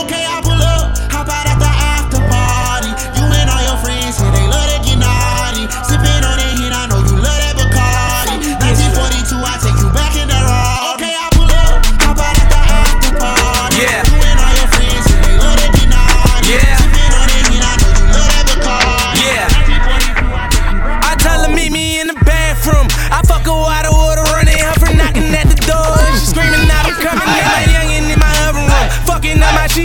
[0.03, 0.43] Okay, I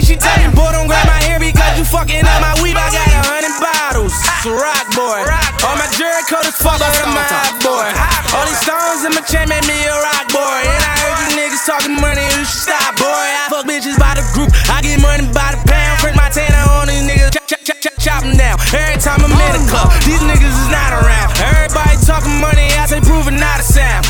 [0.00, 2.72] shit, she me, boy, don't grab my hair because you fucking up my weed.
[2.72, 4.16] I got a hundred bottles.
[4.16, 5.20] It's a rock boy.
[5.68, 5.88] All my
[6.32, 7.88] coat is fuck, but I'm a hot boy.
[8.32, 10.60] All these stones in my chain made me a rock boy.
[10.64, 13.04] And I heard you niggas talking money, you should stop, boy.
[13.04, 16.00] I fuck bitches by the group, I get money by the pound.
[16.00, 18.56] Print my tanner on these niggas, chop, chop, chop, chop, chop them down.
[18.72, 21.36] Every time I'm in the club, oh, these niggas is not around.
[21.36, 24.08] Everybody talking money, I say proving not a sound.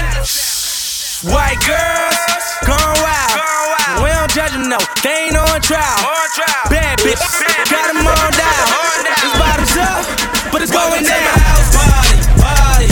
[1.27, 2.19] White girls,
[2.71, 3.22] gone wild.
[4.43, 6.03] We don't judge them, no, they ain't on trial.
[6.67, 7.15] Bad bitch,
[7.71, 8.67] got them on down.
[9.07, 10.03] It's bottoms up,
[10.51, 11.39] but it's going down.
[11.71, 12.91] Party, party.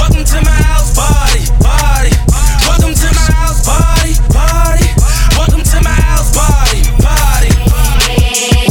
[0.00, 2.16] Welcome to my house party, party.
[2.64, 4.88] Welcome to my house party, party.
[5.36, 7.52] Welcome to my house party, party.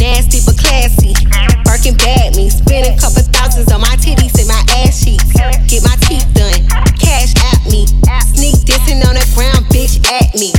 [0.02, 1.14] Nasty but classy.
[1.62, 2.50] Birkin bag me.
[2.50, 5.30] Spend a couple thousands on my titties and my ass cheeks.
[5.70, 6.66] Get my teeth done.
[6.98, 7.86] Cash at me.
[8.34, 10.55] Sneak dissing on the ground, bitch at me.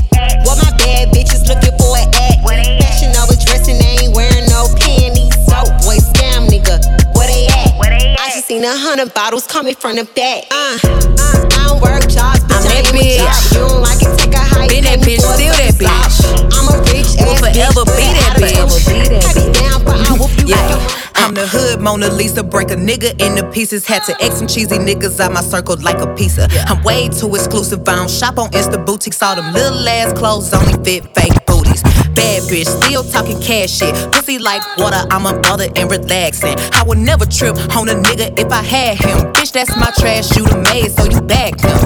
[8.67, 10.45] A hundred bottles coming from the back.
[10.51, 12.59] Uh, uh, I don't work jobs, bitch.
[12.59, 13.53] I'm that bitch.
[13.55, 14.71] You don't like it, take a hike.
[14.71, 16.17] Been that bitch, still that bitch.
[16.51, 19.23] I'm a rich ass forever be that bitch.
[19.23, 20.97] Cut it down, but I whoop you Yeah.
[21.15, 23.87] I'm the hood Mona Lisa, break a nigga into pieces.
[23.87, 26.49] Had to X some cheesy niggas out my circle like a pizza.
[26.67, 27.81] I'm way too exclusive.
[27.89, 29.23] I don't shop on Insta boutiques.
[29.23, 31.83] All them little ass clothes only fit fake booties.
[32.17, 33.95] Bad bitch, still talking cash shit.
[34.11, 36.57] Pussy like water, I'm a mother and relaxing.
[36.73, 39.33] I would never trip on a nigga if I had him.
[39.35, 41.77] Bitch, that's my trash, you the maid, so you bagged him.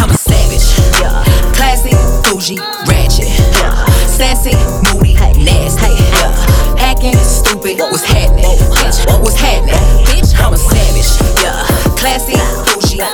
[0.00, 0.64] I'm a savage,
[1.00, 1.20] yeah.
[1.52, 1.92] Classy,
[2.24, 2.56] bougie,
[2.88, 3.84] ratchet, yeah.
[4.08, 4.56] Sassy,
[4.88, 5.12] moody,
[5.44, 6.80] nasty, yeah.
[6.80, 8.56] Acting stupid, what's happening?
[8.72, 9.76] Bitch, what's happening?
[10.08, 11.12] Bitch, I'm a savage,
[11.44, 11.60] yeah.
[12.00, 12.40] Classy,
[12.72, 13.04] bougie,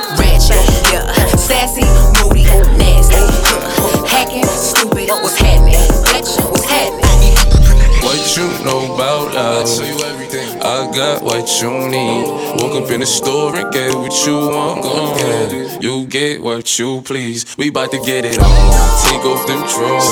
[8.41, 9.65] you know about love.
[9.65, 10.49] I tell you everything.
[10.61, 12.25] I got what you need.
[12.57, 14.81] Woke up in the store and get what you want.
[14.81, 15.83] Go get it.
[15.83, 17.55] You get what you please.
[17.57, 18.57] We bout to get it on.
[19.05, 20.09] Take off them drawers.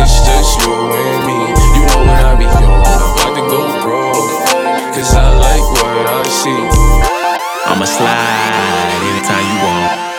[0.00, 1.38] It's just you and me.
[1.76, 4.30] You know when I be young, I'm about to go broke.
[4.94, 6.62] Cause I like what I see.
[7.70, 9.77] I'ma slide anytime you want.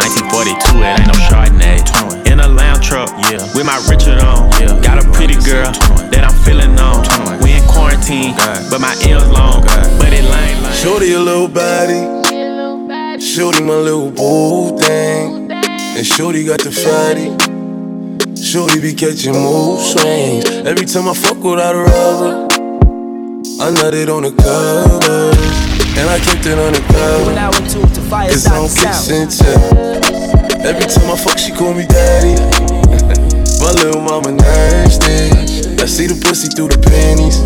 [0.00, 1.80] 1942, it ain't no Chardonnay.
[2.30, 4.50] In a lamb truck, yeah, with my Richard on.
[4.58, 4.80] Yeah.
[4.82, 5.70] Got a pretty girl
[6.10, 7.04] that I'm feeling on.
[7.42, 8.34] We in quarantine,
[8.70, 9.62] but my L's long,
[9.98, 10.62] but it lame.
[10.62, 10.74] Like.
[10.74, 12.02] Shorty a little body.
[13.20, 15.50] Shorty my little boo thing.
[15.52, 17.30] And Shorty got the fatty.
[18.40, 20.44] Shorty be catching mood swings.
[20.66, 22.48] Every time I fuck without a rubber,
[23.62, 25.73] I nutted on the covers.
[25.96, 27.30] And I kept it on the cover.
[28.26, 30.64] It's on kicks and tip.
[30.64, 32.34] Every time I fuck, she call me daddy.
[33.62, 35.30] My little mama nasty.
[35.80, 37.40] I see the pussy through the panties.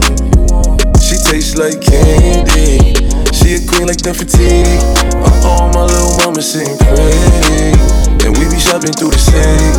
[1.03, 2.95] She tastes like candy.
[3.37, 4.79] She a queen like Nefertiti.
[5.19, 7.75] Uh oh, my little mama sitting pretty.
[8.27, 9.73] And we be shopping through the city.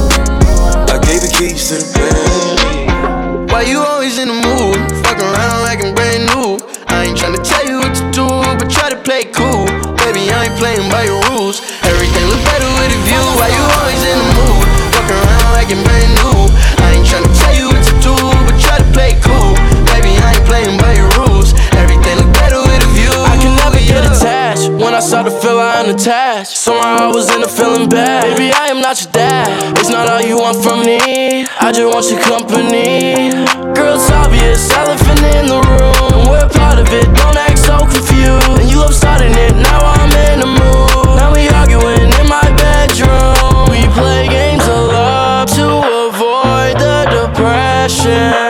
[0.89, 3.51] I gave the keys to the Bentley.
[3.51, 4.79] Why you always in the mood?
[5.05, 6.57] Fuck around like I'm brand new.
[6.87, 7.68] I ain't tryna tell you
[9.19, 9.65] play cool.
[9.99, 11.59] Baby, I ain't playing by your rules.
[11.83, 13.23] Everything look better with a view.
[13.35, 14.63] Why you always in the mood?
[14.95, 16.47] Fuck around like I'm brand new.
[16.79, 19.55] I ain't tryna tell you what to do, but try to play cool.
[19.91, 21.51] Baby, I ain't playing by your rules.
[21.75, 23.11] Everything look better with a view.
[23.11, 24.71] I can never get attached.
[24.79, 28.23] When I start to feel I unattached, somehow I was in the feeling bad.
[28.23, 29.51] Baby, I am not your dad.
[29.79, 31.43] It's not all you want from me.
[31.59, 33.35] I just want your company.
[33.75, 36.31] Girl, it's obvious, elephant in the room.
[36.31, 37.07] We're part of it.
[37.19, 37.48] Don't act
[38.79, 39.55] you starting it.
[39.55, 41.17] Now I'm in the mood.
[41.17, 43.69] Now we arguing in my bedroom.
[43.69, 45.67] We play games of love to
[46.07, 48.48] avoid the depression.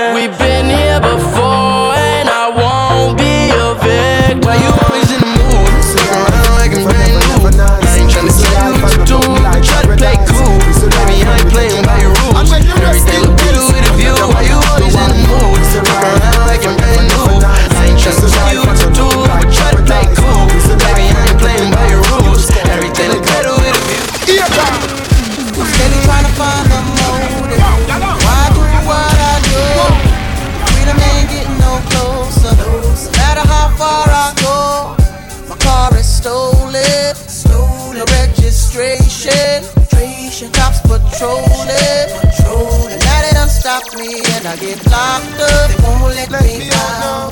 [44.50, 45.70] I get locked up.
[45.70, 47.30] They won't let me out.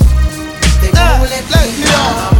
[0.82, 2.37] They won't let me out.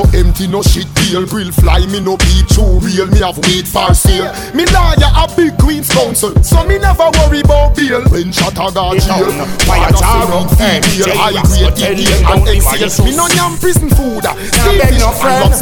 [0.00, 1.26] No empty, no shit deal.
[1.26, 3.04] Brill fly, me no beat too real.
[3.12, 6.32] Me have weed for sale Me lawyer a big Queen's Counsel.
[6.40, 8.00] So me never worry about bail.
[8.08, 9.28] When shot I got chill
[9.68, 14.24] Fire jar up, female High grade, Indian and excel Me no yam prison food.
[14.24, 15.52] Beg no friend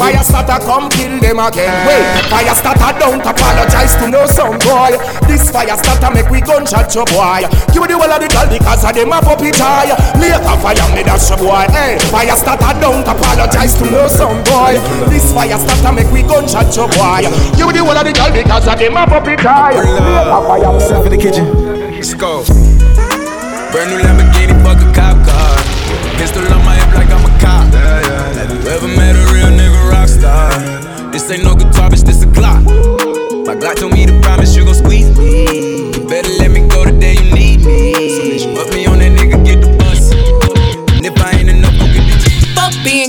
[0.00, 1.76] Fire starter come kill them again.
[1.84, 4.96] Wait, fire starter don't apologize to no son boy.
[5.28, 7.44] This fire starter make we gunshot your boy.
[7.76, 10.88] Give me the whole of the girl because of them a puppy tie Later fire
[10.96, 11.68] me dash your boy.
[11.68, 14.78] Hey, fire starter don't apologize to no son boy
[15.10, 17.26] This fire starter make we gunshot your boy
[17.56, 20.72] Give me the whole of the girl because of them a puppy tie Later fire
[20.72, 21.46] me Step in the kitchen.
[22.02, 22.42] Let's go.
[23.70, 25.54] Brand new Lamborghini, fuck a cop car.
[26.18, 27.72] Pistol on my hip like I'm a cop.
[27.72, 30.50] Have you ever met a real nigga rock star?
[31.12, 32.66] This ain't no guitar, bitch, this a Glock.
[33.46, 35.92] My Glock told me to promise you gon' squeeze me.
[35.94, 37.94] You better let me go the day you need me.
[38.10, 38.91] So bitch, put me on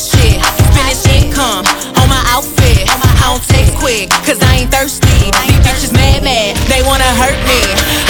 [0.00, 0.38] shit.
[0.74, 1.66] Finish income
[1.98, 2.86] on my outfit.
[2.86, 5.30] I don't text quick, cause I ain't thirsty.
[5.44, 7.60] These bitches mad, mad, they wanna hurt me.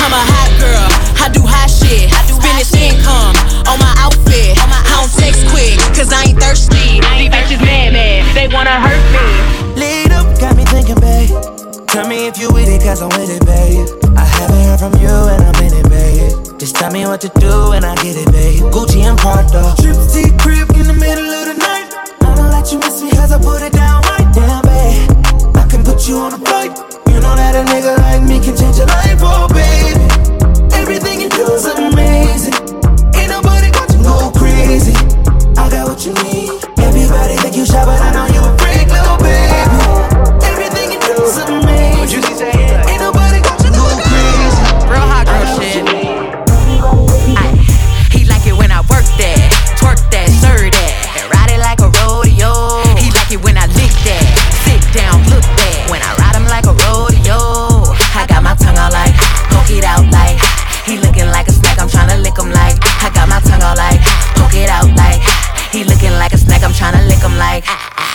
[0.05, 0.87] I'm a hot girl,
[1.19, 2.13] I do hot shit.
[2.39, 3.35] Finish income
[3.67, 4.55] on my outfit.
[4.61, 7.01] I don't text quick, cause I ain't thirsty.
[7.19, 9.27] These bitches mad, mad, they wanna hurt me.
[9.81, 11.31] Lead up, got me thinking, babe.
[11.89, 13.89] Tell me if you with it, cause I'm with it, babe.
[14.17, 16.59] I haven't heard from you and I'm in it, babe.
[16.59, 18.63] Just tell me what to do and I get it, babe.
[18.71, 19.75] Gucci and Prada.
[19.81, 21.28] Trip to your crib in the middle
[23.31, 25.57] I put it down right down, babe.
[25.57, 26.73] I can put you on a flight.
[27.13, 30.01] You know that a nigga like me can change your life, oh, baby.
[30.73, 32.57] Everything you do is amazing.
[33.13, 34.97] Ain't nobody got you go crazy.
[35.61, 36.57] I got what you need.
[36.81, 38.08] Everybody think you shy, but I
[67.39, 67.65] like.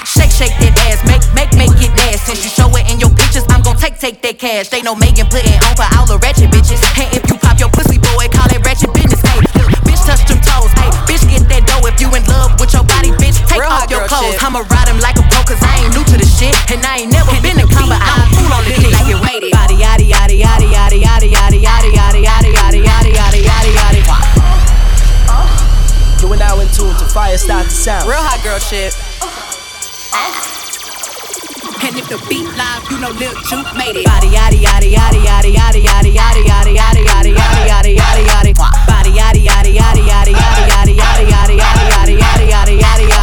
[0.04, 2.36] Shake, shake that ass, make, make, make it nasty.
[2.36, 4.68] Since you show it in your pictures, I'm gon' take, take that cash.
[4.68, 6.84] They know Megan putting on for all the ratchet bitches.
[7.00, 9.24] And if you pop your pussy, boy, call it ratchet business.
[9.24, 10.70] Hey, look, bitch, touch them toes.
[10.76, 13.40] Hey, bitch, get that dough if you in love with your body, bitch.
[13.48, 14.36] Take Real off your clothes.
[14.36, 14.44] shit.
[14.44, 16.52] I'ma ride him like a pro, cause I ain't new to the shit.
[16.68, 18.04] And I ain't never been in combat.
[18.04, 18.92] I'm cool on the dick.
[18.92, 19.56] Like it waited.
[19.56, 24.04] Body, yaddy, yaddy, yaddy, yaddy, yaddy, yaddy, yaddy, yaddy, yaddy, yaddy, yaddy, yaddy, yaddy, yaddy.
[26.20, 28.08] You are now in tune to Fire Start the Sound.
[28.08, 28.96] Real hot girl shit.
[30.14, 34.06] And if the beat live, you know Lil Ju made it.
[34.06, 38.54] Body yaddy yaddy yaddy yaddy yaddy yaddy yaddy yaddy yaddy yaddy yaddy yaddy yaddy yaddy.
[38.86, 43.23] Body yaddy yaddy yaddy yaddy yaddy yaddy yaddy yaddy yaddy yaddy yaddy yaddy yaddy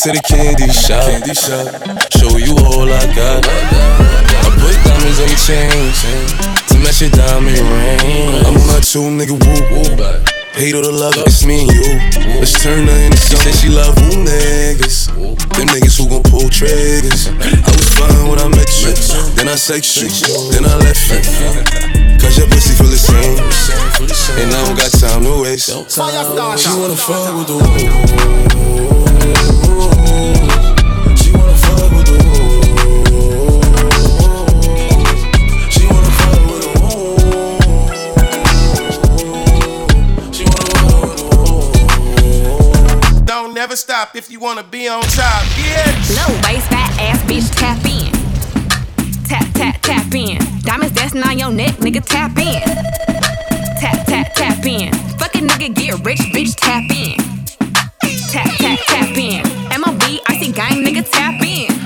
[0.00, 1.04] To the candy shop.
[1.04, 1.68] Candy shop.
[2.16, 3.44] Show you all I got.
[3.44, 6.00] I put diamonds on your chains
[6.72, 8.32] to match your diamond ring.
[8.48, 10.24] I'm not your nigga, woo woo.
[10.56, 12.40] Hate or the love, it's me and you.
[12.40, 13.52] Let's turn her into something.
[13.52, 15.12] She said she love who niggas.
[15.52, 17.28] Them niggas who gon' pull triggers.
[17.28, 18.96] I was fine when I met you.
[19.36, 20.08] Then I sex you.
[20.50, 22.09] Then I left you.
[22.20, 23.38] Cause your pussy feel the same.
[24.38, 25.68] And I don't got time to waste.
[25.68, 27.64] She wanna fuck with the woo.
[31.16, 32.16] She wanna fuck with the
[35.70, 36.62] She wanna fuck with
[43.16, 45.44] the Don't never stop if you wanna be on top.
[45.56, 45.84] Yeah.
[46.16, 48.19] Low waist, fat ass bitch, tap in.
[49.30, 50.38] Tap, tap, tap in.
[50.62, 52.60] Diamonds dancing on your neck, nigga, tap in.
[53.78, 54.92] Tap, tap, tap in.
[55.20, 57.16] Fuck a nigga, get rich, bitch, tap in.
[58.32, 59.44] Tap, tap, tap in.
[59.80, 60.02] MOB,
[60.40, 61.79] see gang, nigga, tap in.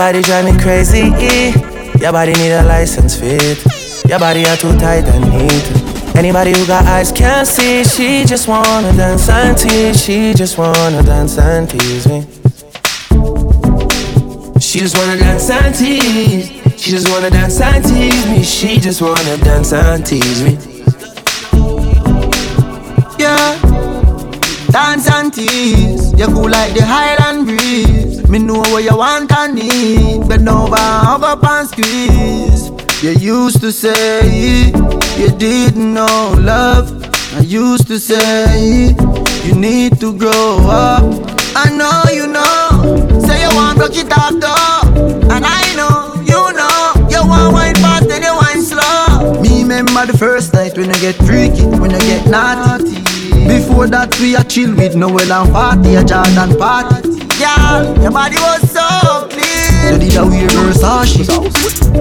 [0.00, 1.12] Body drive me crazy.
[2.00, 3.58] Your body need a license fit.
[4.08, 6.16] Your body are too tight and neat.
[6.16, 7.84] Anybody who got eyes can't see.
[7.84, 10.02] She just wanna dance and tease.
[10.02, 12.20] She just wanna dance and tease me.
[14.58, 16.48] She just wanna dance and tease.
[16.80, 18.42] She just wanna dance and tease me.
[18.42, 20.52] She just wanna dance and tease me.
[23.18, 23.60] Yeah.
[24.70, 26.14] Dance and tease.
[26.18, 28.09] You cool like the Highland breeze.
[28.30, 30.28] Me know what you want and need.
[30.28, 32.70] Bend over, hug up and squeeze.
[33.02, 34.66] You used to say
[35.18, 36.92] you didn't know love.
[37.34, 38.94] I used to say
[39.44, 41.02] you need to grow up.
[41.56, 43.20] I know you know.
[43.26, 45.32] Say you want broke it off though.
[45.34, 47.08] And I know, you know.
[47.10, 49.42] You want wine fast and you wine slow.
[49.42, 52.94] Me remember the first night when you get freaky, when you get naughty.
[53.48, 57.19] Before that we a chill with Noel and party, a Jordan party.
[57.40, 58.84] Girl, your body was so
[59.32, 59.96] clean.
[59.96, 61.24] You did a wear Versace.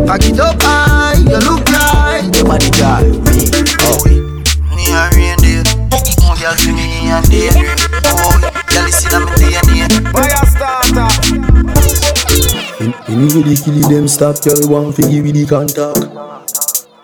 [0.05, 2.27] Pack it up high, you look right.
[2.35, 3.47] Your body drive me,
[3.87, 4.03] oh.
[4.75, 5.63] Me a reindeer.
[6.27, 7.55] Oh, girl, see me and day.
[8.03, 8.35] Oh,
[8.67, 10.11] girl, you see that me day and day.
[10.11, 11.07] Fire starter.
[13.07, 16.03] Anybody kill them stop, girl want to give you the contact.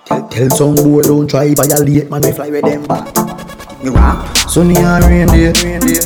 [0.06, 3.35] Tell, tell some boy don't try violate, man we fly with them back.
[3.86, 5.54] Sunny and reindeer.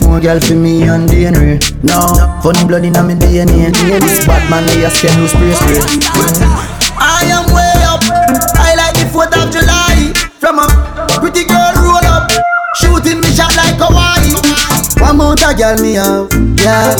[0.03, 1.59] More girl for me and DNA.
[1.81, 2.11] No,
[2.43, 3.71] funny blood in my DNA.
[3.71, 5.79] This bad man lay a skin who spray spray.
[6.99, 8.03] I am way up.
[8.59, 10.11] I like the 4th of July.
[10.39, 10.67] From a
[11.21, 12.29] pretty girl roll up.
[12.75, 14.35] Shooting me shot like Hawaii.
[14.99, 16.27] One mount a girl me have,
[16.59, 16.95] yeah.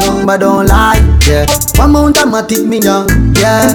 [0.00, 1.46] Number don't lie, yeah.
[1.76, 3.72] One mount a matic me young, yeah.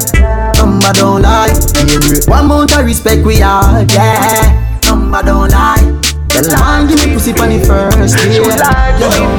[0.57, 2.19] Number don't lie, yeah.
[2.27, 4.79] One mount a respect we have, yeah.
[4.83, 6.02] Number don't lie.
[6.33, 8.33] The line give me pussy the first day.
[8.33, 9.37] She would like don't.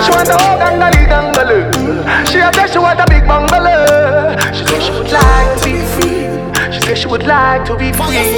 [0.00, 0.90] She want a hug and a.
[2.24, 4.32] She a say she want a big bungalow.
[4.56, 6.72] She say she would like to be free.
[6.72, 8.32] She say she would like to be free.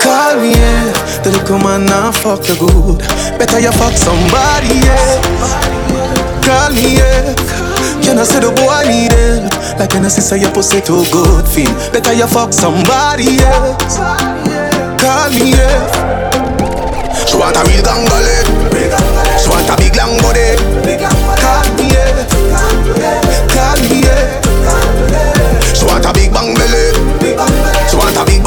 [0.00, 0.92] Call me, yeah.
[1.20, 3.04] The little man now fuck you good.
[3.36, 5.20] Better you fuck somebody, yeah.
[6.40, 7.34] Call me, yeah.
[8.00, 9.52] Can I say the boy need it?
[9.78, 11.72] Like when I say your pussy too good, feel.
[11.92, 13.76] Better you fuck somebody, yeah.
[14.96, 16.23] Call me, yeah.
[17.34, 18.46] She want a real gangale
[19.42, 20.54] She want a big long body.
[25.74, 26.94] She want a big bang belly.
[27.90, 28.40] She want a big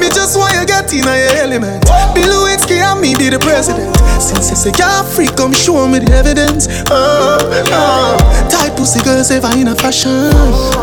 [0.00, 1.84] me, just want you get in element.
[3.14, 3.96] Bill Lewinsky and president.
[4.20, 6.68] Since you say you're free, come show me the evidence.
[6.90, 7.38] Oh,
[7.72, 8.16] oh.
[8.50, 10.32] Tight pussy girls ever in a fashion.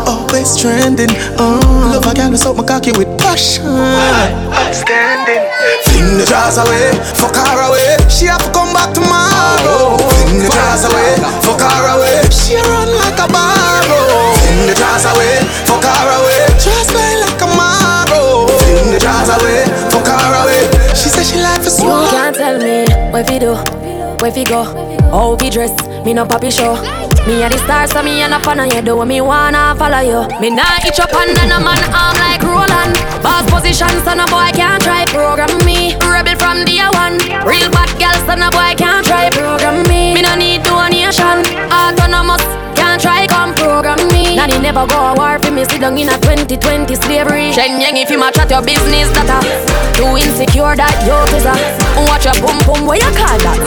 [0.06, 1.10] Always trending.
[1.38, 1.60] Oh,
[1.92, 3.66] love a girl up my cocky with passion.
[3.66, 5.44] Outstanding.
[5.84, 7.96] Fling the jars away, fuck her away.
[8.08, 9.96] She have to come back tomorrow.
[9.98, 12.22] Fling the jars away, fuck her away.
[12.30, 14.34] She run like a barrow.
[14.42, 16.46] Fling the jars away, fuck her away.
[16.58, 18.46] Just like a marrow.
[18.48, 19.87] Fling the jars away, fuck her away.
[21.18, 23.54] She said she like for You can't tell me where fi do,
[24.22, 24.62] where fi go,
[25.10, 25.74] how fi dress.
[26.04, 26.78] Me no papi show.
[27.26, 28.82] Me a the star, so me a no fan of you.
[28.82, 30.28] Do what me wanna follow you.
[30.40, 32.94] Me nah itch up under no man arm like Roland.
[33.20, 35.96] Boss position, so no boy can't try program me.
[36.06, 37.18] Rebel from day one.
[37.42, 40.14] Real bad girl, so no boy can't try program me.
[40.14, 41.42] Me no need donation.
[41.74, 42.46] Autonomous.
[42.78, 44.17] Can't try come program me.
[44.38, 45.64] Nanny never go a war for me.
[45.66, 47.50] Sit down in a 2020 slavery.
[47.50, 49.42] Shen Yang if you match at your business that a
[49.98, 51.58] too insecure that yo is a
[52.06, 53.58] watch your boom boom where you call that.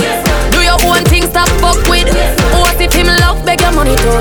[0.55, 2.07] Do your own thing stop fuck with.
[2.55, 4.15] What if him love beg your money too?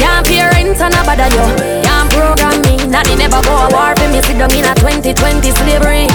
[0.00, 1.44] Can't pay rent and a bother you.
[1.84, 2.80] Can't program me.
[2.88, 4.24] Nanny never go a war for me.
[4.24, 5.12] Sit down in a 2020
[5.60, 6.08] slavery.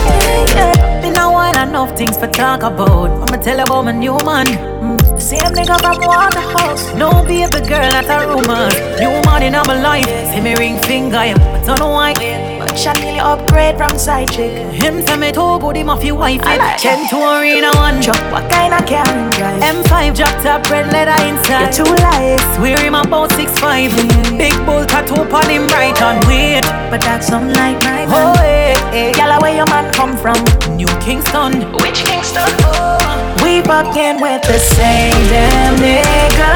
[1.06, 3.14] Me no want enough things for talk about.
[3.14, 4.97] I'ma tell about my new man.
[5.28, 6.96] Same nigga from Waterhouse.
[6.96, 8.72] No baby girl, that's a rumor.
[8.96, 10.08] New man in my life.
[10.32, 11.38] See me ring finger, him.
[11.38, 12.14] I don't know why.
[12.14, 12.72] But
[13.04, 14.56] nearly upgrade from side chick.
[14.72, 16.40] Him say me too good, him off your wife.
[16.44, 18.24] I like Ten to arena one truck.
[18.32, 19.62] What kind of car him drive?
[19.76, 21.76] M5 drop top red leather inside.
[21.76, 22.40] You too light.
[22.56, 23.92] Swear him about six five.
[24.38, 26.64] Big bull tattoo on him right on weird.
[26.90, 28.08] But that's some like my man.
[28.16, 29.18] Oh, hey, Eh, hey.
[29.18, 30.38] Yalla, where your man come from?
[30.76, 31.62] New Kingston.
[31.84, 32.48] Which Kingston?
[32.64, 32.98] Oh.
[33.44, 36.52] We fucking with the same damn nigga.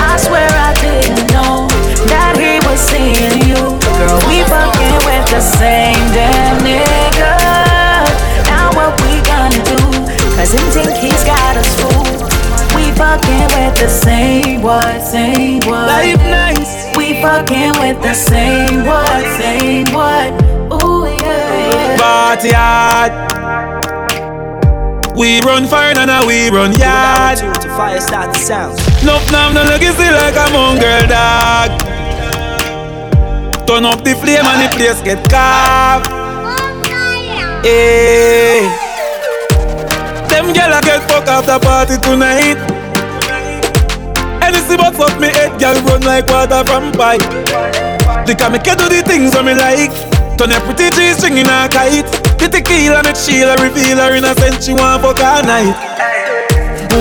[0.00, 1.68] I swear I didn't know
[2.08, 3.60] that he was seeing you.
[4.00, 7.36] Girl, we fucking with the same damn nigga.
[8.48, 9.80] Now what we gonna do?
[10.36, 12.28] Cause him think he's got us fooled.
[12.74, 15.88] We fucking with the same what, same what.
[15.88, 16.88] Life nice.
[16.96, 20.59] We fucking with the same what, same what.
[21.98, 23.12] Party hard.
[25.16, 27.38] We run fire and we run yard.
[27.38, 28.78] To fire start the sound.
[29.04, 31.70] Nuff nam no legacy like a mongrel dog.
[33.66, 36.08] Turn up the flame and the place get carved.
[37.64, 38.60] Hey.
[40.28, 42.56] Them gyal get fuck after party tonight.
[44.42, 47.20] Anything but fuck me head, gyal run like water from pipe.
[48.26, 50.09] They can make you do the things that me like.
[50.40, 52.08] Turn your pretty G string in a kite.
[52.40, 54.64] The tequila make Sheila reveal her innocent.
[54.64, 55.76] She want fuck all night.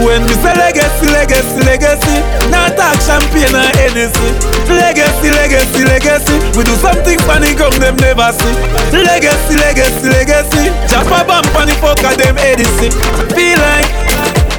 [0.03, 2.19] When we say legacy, legacy, legacy,
[2.51, 4.35] not talk champagne or Hennessy.
[4.67, 8.55] Legacy, legacy, legacy, we do something funny come them never see.
[8.91, 12.91] Legacy, legacy, legacy, drop a bump on the fuck of them Edison.
[13.39, 13.87] Feel like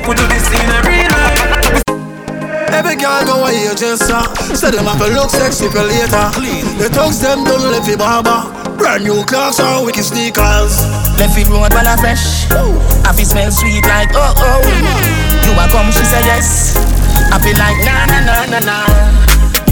[0.08, 1.84] we do this in a real life.
[2.72, 5.82] Every girl go away you just uh, saw Say them have to look sexy for
[5.82, 6.64] later Clean.
[6.78, 10.80] The thugs them done left the barber Brand new clocks or wicked sneakers
[11.20, 12.48] Left it road while I fresh.
[13.04, 14.60] I feel smell sweet like oh oh.
[15.44, 16.76] You a come, she say yes.
[17.30, 19.19] I feel like na na na na na.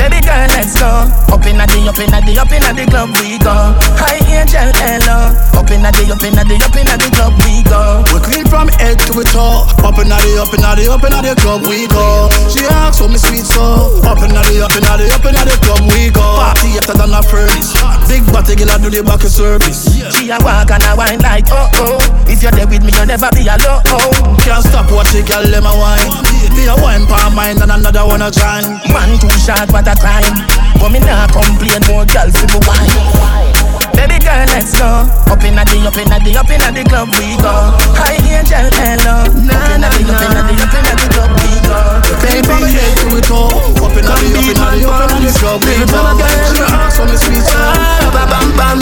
[0.09, 1.04] Baby girl, let's go.
[1.28, 3.76] Up inna the, day, up inna the, up inna the club we go.
[4.00, 5.36] Hi angel, hello.
[5.52, 8.09] Up inna the, day, up inna the, day, up inna the club we go.
[8.09, 11.20] We clean from head to the toe Up inna the, up inna the, up inna
[11.20, 14.96] the club we go She asks for me sweet so Up inna the, up inna
[14.96, 17.76] the, up inna the club we go Party hotter than a furnace
[18.09, 19.86] Big body girl I do the back of service
[20.16, 21.98] She a walk and a wine like oh oh.
[22.26, 23.82] If you're there with me, you'll never be alone.
[23.88, 24.12] Oh.
[24.44, 26.09] Can't stop watching girl them a wine
[26.54, 29.94] Be a wine palm mine and another one a join Man too short, what a
[29.99, 30.46] crime.
[30.80, 33.88] But me nah complain more girls for me wine.
[33.99, 34.86] Baby girl, let's go.
[35.26, 37.74] Up inna the, up inna the, up inna the club we go.
[37.99, 39.26] Hi angel, hello.
[39.26, 41.78] Up inna the, up inna the, up inna the club we go.
[42.22, 43.51] Baby head to the toe
[43.82, 46.03] Up inna the, up inna the, up inna the club we go
[46.51, 47.59] She asks for me sweet so
[48.14, 48.78] Bam bam.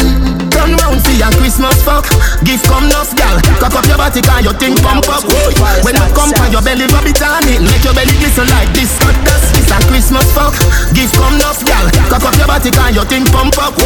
[0.51, 2.09] Turn round see a Christmas fuck.
[2.43, 3.37] Gift come enough, gal.
[3.61, 5.23] Cock up your body 'cause your thing pump up.
[5.85, 7.61] When you come from your belly, rub it on it.
[7.61, 8.97] Make your belly glisten like this.
[8.99, 9.53] Cut dust.
[9.55, 10.55] It's a Christmas fuck.
[10.97, 11.85] Gift come enough, gal.
[12.09, 13.77] Cock up your body 'cause your thing pump up.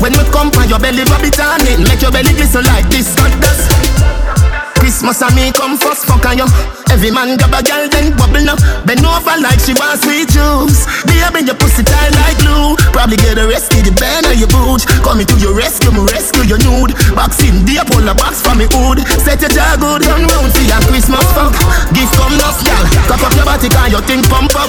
[0.00, 1.78] When you come from your belly, rub it on it.
[1.88, 3.14] Make your belly glisten like this.
[3.14, 4.43] Cut dust.
[4.84, 6.44] Christmas and me come first, fuck on you.
[6.92, 8.60] Every man grab a girl, then bubble up.
[8.84, 10.84] Bend over like she wants sweet juice.
[11.08, 12.76] Baby, your pussy tight like glue.
[12.92, 14.84] Probably get arrested, the band of your boot.
[15.00, 16.92] Coming to your rescue, me rescue your nude.
[17.16, 19.00] Box in deep, pull a box from me hood.
[19.24, 21.56] Set your jaw good, run round for your Christmas fuck.
[21.96, 22.84] Give come enough, gal.
[23.08, 24.68] Cock up your body, cause your thing pump up.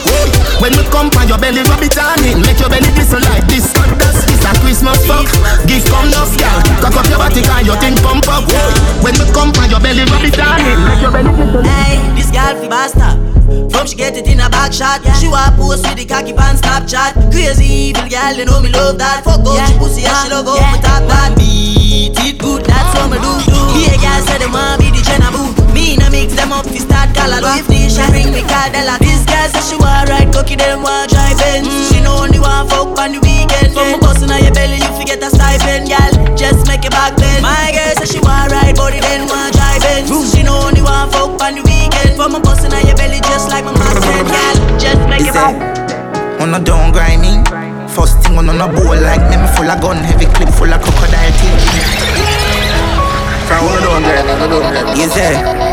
[0.63, 2.39] When you come on your belly, rub it on it.
[2.39, 3.67] Make your belly glisten like this.
[4.31, 5.27] It's a Christmas fuck.
[5.67, 6.63] Give come enough, gal.
[6.79, 8.47] Cock up your body, cause your thing pump up.
[9.03, 11.65] When you come on your belly, it, rub it on it.
[11.65, 13.09] Hey, this girl fi basta.
[13.69, 15.03] From she get it in a back shot.
[15.03, 15.13] Yeah.
[15.13, 17.31] She want post with the cocky pants, Snapchat.
[17.31, 19.23] Crazy evil girl, they know me love that.
[19.23, 19.65] Fuck up, yeah.
[19.67, 20.73] she pussy and she love up yeah.
[20.73, 21.37] me top that.
[21.37, 23.31] Beat it good, that's what me do.
[23.45, 23.61] do.
[23.77, 25.34] Yeah, girl said they want be the gentleman
[26.15, 28.95] mix them up, fi start call a If they she bring me Cardella.
[29.03, 31.67] This girl say she want ride cocky, them want drive Benz.
[31.91, 33.75] She know only want fuck on the weekend.
[33.75, 36.13] From me bustin' on your belly, you forget a stipend, girl.
[36.39, 37.43] Just make it back then.
[37.43, 40.07] My girl say she want ride body, then want drive Benz.
[40.31, 42.15] She know only want fuck on the weekend.
[42.15, 44.55] From me bustin' on your belly, just like my man said, girl.
[44.79, 45.55] Just make it back.
[46.39, 47.43] On a don't grind me.
[47.91, 50.79] First thing on a bowl like me, me full of gun, heavy clip full of
[50.79, 51.63] crocodile teeth.
[53.47, 54.99] From on a don't grind, on a don't grind.
[54.99, 55.64] You say?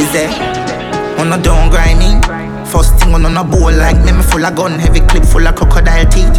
[0.00, 0.30] Is there?
[1.18, 2.20] On a don't grind me.
[2.70, 5.54] First thing on a bowl like me, me full of gun, heavy clip full of
[5.54, 6.38] crocodile teeth.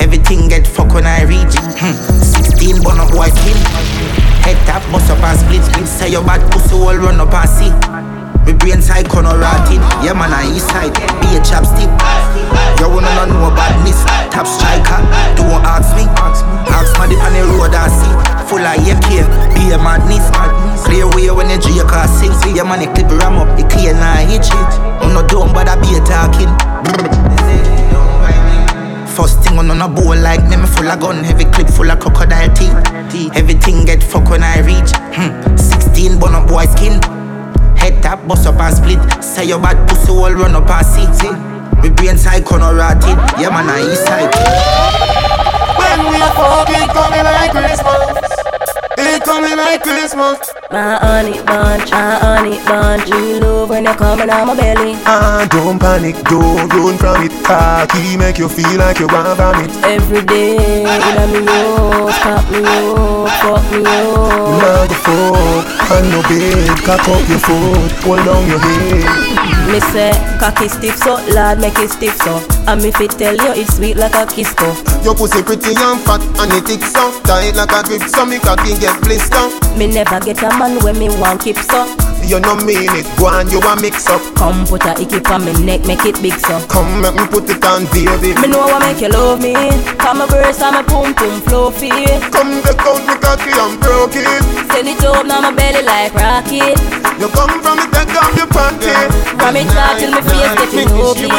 [0.00, 1.54] Everything get fuck when I reach.
[1.78, 1.92] Hmm.
[1.92, 3.56] 16 bun up white skin.
[4.42, 5.86] Head tap, bust up and split split.
[5.86, 8.17] Say your bad pussy all run up and see.
[8.48, 9.76] My brain side corner rotted.
[10.00, 10.96] Yeah man, I east side.
[11.20, 11.92] Be a chapstick.
[12.80, 14.00] You wanna know badness.
[14.32, 15.04] Top striker.
[15.36, 16.08] Don't ask me.
[16.16, 18.08] Ask dip on the road I see.
[18.48, 19.28] Full of AK.
[19.52, 20.32] Be a madness.
[20.80, 22.32] Clear way when the J car sing.
[22.40, 23.52] See your money clip ram up.
[23.60, 24.72] The clear now hitch it.
[25.04, 26.48] I'm not dumb, but I be a talking.
[29.12, 32.00] First thing on a bowl like me, me full of gun, heavy clip full of
[32.00, 33.36] crocodile teeth.
[33.36, 34.88] Everything get fuck when I reach.
[35.12, 35.54] Hmm.
[35.54, 36.96] 16 bun up boy skin.
[37.78, 39.00] Head tap, bust up and split.
[39.22, 41.06] Say your bad pussy all run up and see.
[41.14, 41.32] see.
[41.82, 43.16] Me brain side corner rotted.
[43.40, 44.32] Yeah man, I east side.
[45.78, 48.57] When we are fucking coming like Christmas.
[49.00, 50.38] It coming like Christmas.
[50.70, 53.08] My honey bunch, my honey bunch.
[53.08, 54.94] You love when you're coming out my belly.
[55.06, 57.32] Ah, don't panic, don't run from it.
[57.44, 59.70] Cocky make you feel like you want vomit.
[59.84, 64.58] Every day, in me up, stop me up, fuck me up.
[64.58, 69.47] Now go fuck, and no bed, cock up your foot, hold down your head.
[69.68, 72.40] Me say, cocky stiff so, lad make it stiff so.
[72.66, 74.66] And me fit tell you it's sweet like a kiss go.
[75.04, 78.38] Your pussy pretty and fat and it thick so Tight like a grip so me
[78.38, 82.07] cocky get blister Me never get a man when me want keep so.
[82.26, 85.44] You no mean it, go on you a mix up Come put a icky on
[85.44, 86.60] me neck, make it big so.
[86.68, 89.54] Come make me put it on baby Me know what make you love me.
[89.96, 91.88] Come a verse and my pum pum fluffy.
[92.28, 94.28] Come take out me cocky and broke it
[94.72, 96.76] Send it up now my belly like rocket.
[97.16, 98.92] You come from me take off your panty
[99.40, 101.32] From it start till me face getting ugly.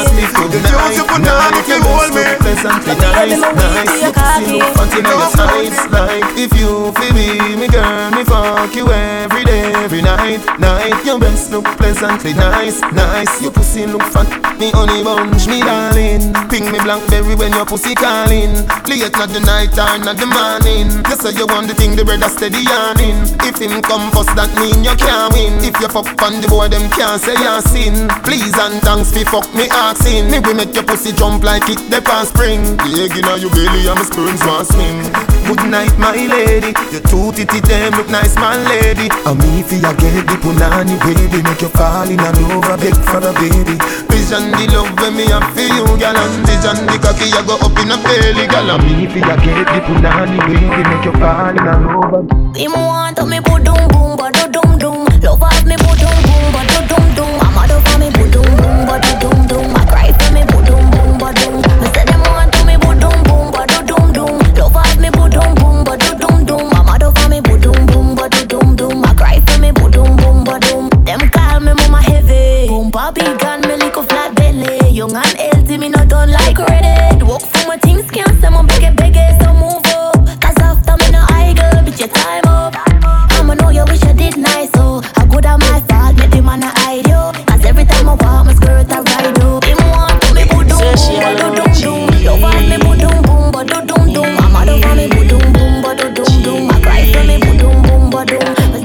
[0.50, 4.74] The juice you put on if you hold me Pleasantly nice, nice You pussy look
[4.74, 9.46] fat in your size Like if you feel me, me girl, me fuck you every
[9.46, 10.69] day, every night, night
[11.10, 13.42] Your best look pleasantly nice, nice.
[13.42, 14.30] Your pussy look fat,
[14.60, 16.30] me honey bunch, me darling.
[16.54, 18.54] Ping me blackberry when your pussy calling.
[18.86, 20.94] Late not the night or not the morning.
[21.10, 24.54] You say you want the thing, the brother steady yarning If him come first, that
[24.62, 25.58] mean you can't win.
[25.66, 28.06] If you fuck on the boy, them can't say you sin.
[28.22, 30.30] Please and thanks fi fuck me asking.
[30.30, 32.78] Me we make your pussy jump like it the past spring.
[32.86, 35.10] The egg inna your belly and my sperms want swim
[35.50, 36.78] Good night my lady.
[36.94, 39.10] Your two titty them look nice my lady.
[39.26, 42.96] And me fi a get the punani baby Make you fall in and over beg
[43.08, 43.76] for a baby.
[44.12, 47.56] Vision the love when me have for you gal And vision the cocky you go
[47.56, 51.14] up in a belly gal And me fi a get the punani baby Make you
[51.14, 52.22] fall in and over
[52.58, 55.06] Him want to me put dum boom, but do dum dum.
[55.24, 56.19] Love have me put dum boom,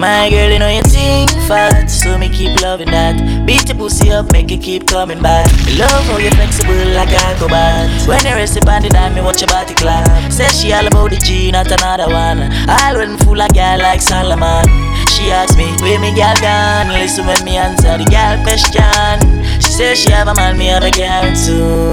[0.05, 3.17] My girl, you know you think fat, so me keep loving that.
[3.47, 5.49] Beat your pussy up, make it keep coming back.
[5.81, 7.89] Love how you flexible like acrobat.
[8.07, 10.05] When you rest upon the dime, me watch your body clap.
[10.31, 12.53] Say she all about the G, not another one.
[12.69, 14.69] All when full of girl like Solomon.
[15.09, 16.93] She ask me, where me girl gone?
[16.93, 19.25] Listen when me answer the girl question.
[19.57, 21.89] She say she have a man, me have a girl too.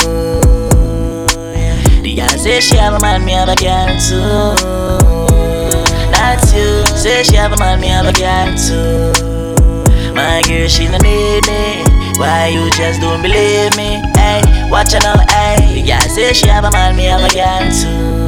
[1.55, 1.79] Yeah.
[2.03, 5.00] The girl say she have a man, me have a girl too.
[6.41, 6.85] That's you.
[6.97, 9.13] Say she have a man, me have a girl too.
[10.13, 11.83] My girl, she no need me.
[12.17, 14.01] Why you just don't believe me?
[14.15, 15.81] Hey, watch her now, hey.
[15.81, 18.27] The girl say she have a man, me have a girl too.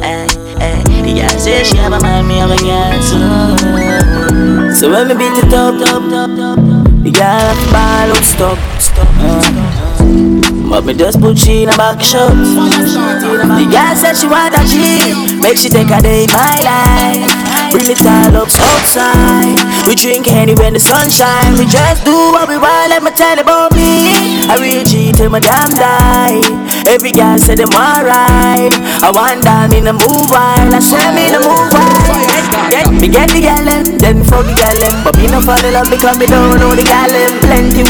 [0.00, 0.26] Hey,
[0.58, 0.82] hey.
[1.02, 4.72] The girl say she have a man, me have a girl too.
[4.74, 6.58] So when me beat it up, up, up, up,
[7.04, 9.08] the girl ball out stop, stop.
[9.18, 9.71] Uh.
[10.72, 12.32] But me just put she in a back shot.
[12.32, 17.28] The girl said she want a G, make she take a day in my life.
[17.68, 19.52] Bring it all up outside.
[19.86, 21.60] We drink any when the sun shine.
[21.60, 22.88] We just do what we want.
[22.88, 24.48] Let me tell about me.
[24.48, 26.40] I reach it till my damn die.
[26.88, 28.72] Every girl say them alright.
[29.04, 30.72] I want down in the move wild.
[30.72, 32.32] I say me the move wild.
[33.02, 33.66] Me get the gal
[33.98, 36.82] then fuck the gal But me no fall in love because me don't know the
[36.82, 37.01] Plenty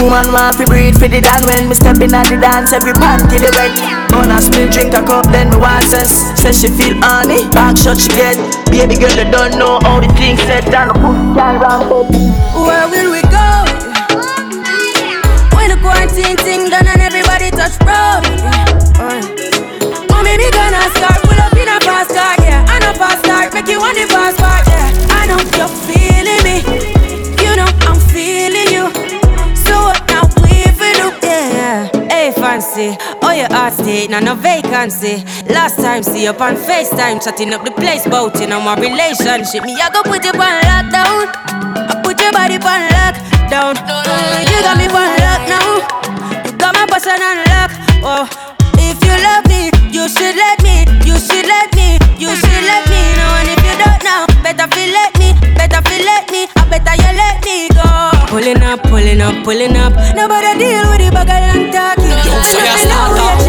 [0.02, 2.74] woman want to breathe for the dance when me step in at the dance.
[2.74, 3.70] Every panty the red.
[4.10, 6.26] Bonus me drink a cup then me want sense.
[6.34, 7.46] Say she feel honey.
[7.54, 8.34] Back shot she get.
[8.66, 12.86] Baby girl they don't know how the things set down the pussy can round Where
[12.90, 13.48] will we go?
[15.54, 18.26] When the quarantine thing done and everybody touch road.
[20.10, 23.54] Mommy, me gonna start pull up in a fast car, yeah And a fast start,
[23.54, 26.11] make you want the fast part, yeah I know you're feeling
[32.72, 35.24] fancy, oh your heart state, now no vacancy.
[35.52, 39.64] Last time see up on FaceTime, chatting up the place bout on my relationship.
[39.64, 41.28] Me I go put you on lockdown.
[41.88, 43.74] I put your body on lockdown.
[43.76, 45.68] Mm, You got me on lock now.
[46.46, 47.70] You got my person on lock.
[48.04, 48.24] Oh,
[48.78, 50.84] if you love me, you should let me.
[51.04, 53.30] You should let me, you should let me know.
[53.40, 55.34] And if you don't know, better feel let me.
[55.54, 57.84] Better feel let me, I better you let me go.
[58.32, 59.92] Pulling up, pulling up, pulling up.
[60.16, 62.01] Nobody deal with the bag and Yo,
[62.44, 63.41] so Let you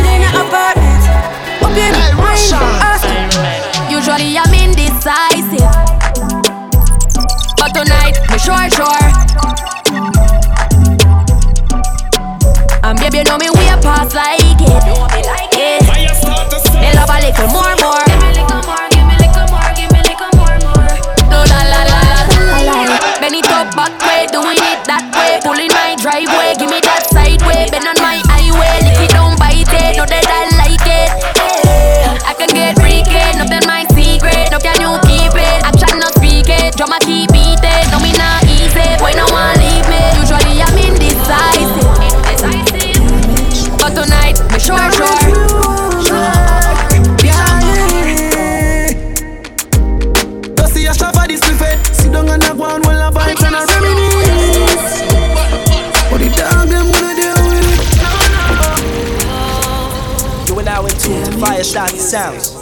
[62.14, 62.52] Sounds.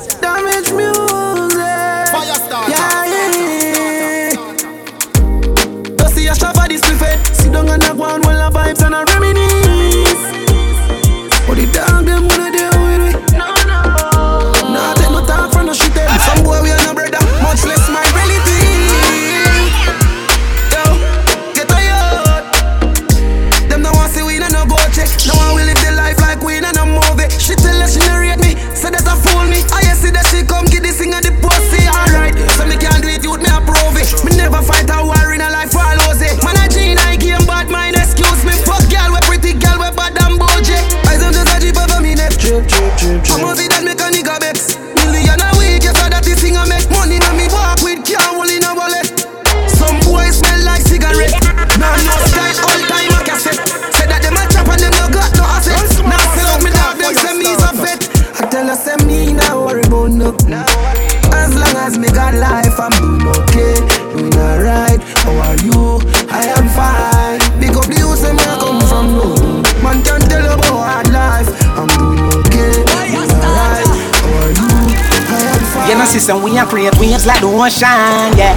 [76.21, 78.53] System we a create waves like the ocean, yeah.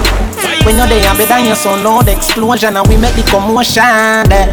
[0.65, 3.81] When you're there, better your son the explosion and we make the commotion,
[4.29, 4.51] yeah.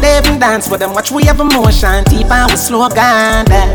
[0.00, 3.72] They even dance with them, watch we have emotion, deep and we slow down, yeah.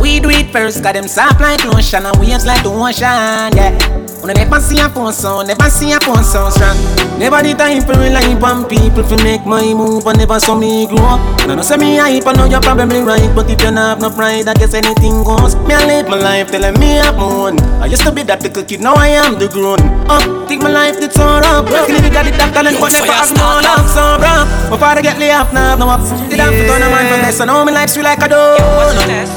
[0.00, 3.74] We do it first, got them soft like lotion and waves like the ocean, yeah.
[4.18, 6.76] I never see a phone sound, never see a phone sound strong.
[7.18, 10.86] Never the time for rely on people to make my move, and never saw me
[10.86, 11.20] grow up.
[11.40, 13.76] And I know say me hype, I know you're probably right, but if you don't
[13.76, 15.56] have no pride, I guess anything goes.
[15.64, 17.58] Me I live my life telling me I'm on.
[17.80, 19.80] I used to be that little kid, now I am the grown.
[20.10, 21.64] Uh, think my life it's all up.
[21.64, 24.44] We got it that talent, but never have no love, so bro.
[24.70, 26.04] My father get laid off now, no up.
[26.28, 28.28] Did have to turn a mind from this, so now my life's sweet like a
[28.28, 28.58] dough.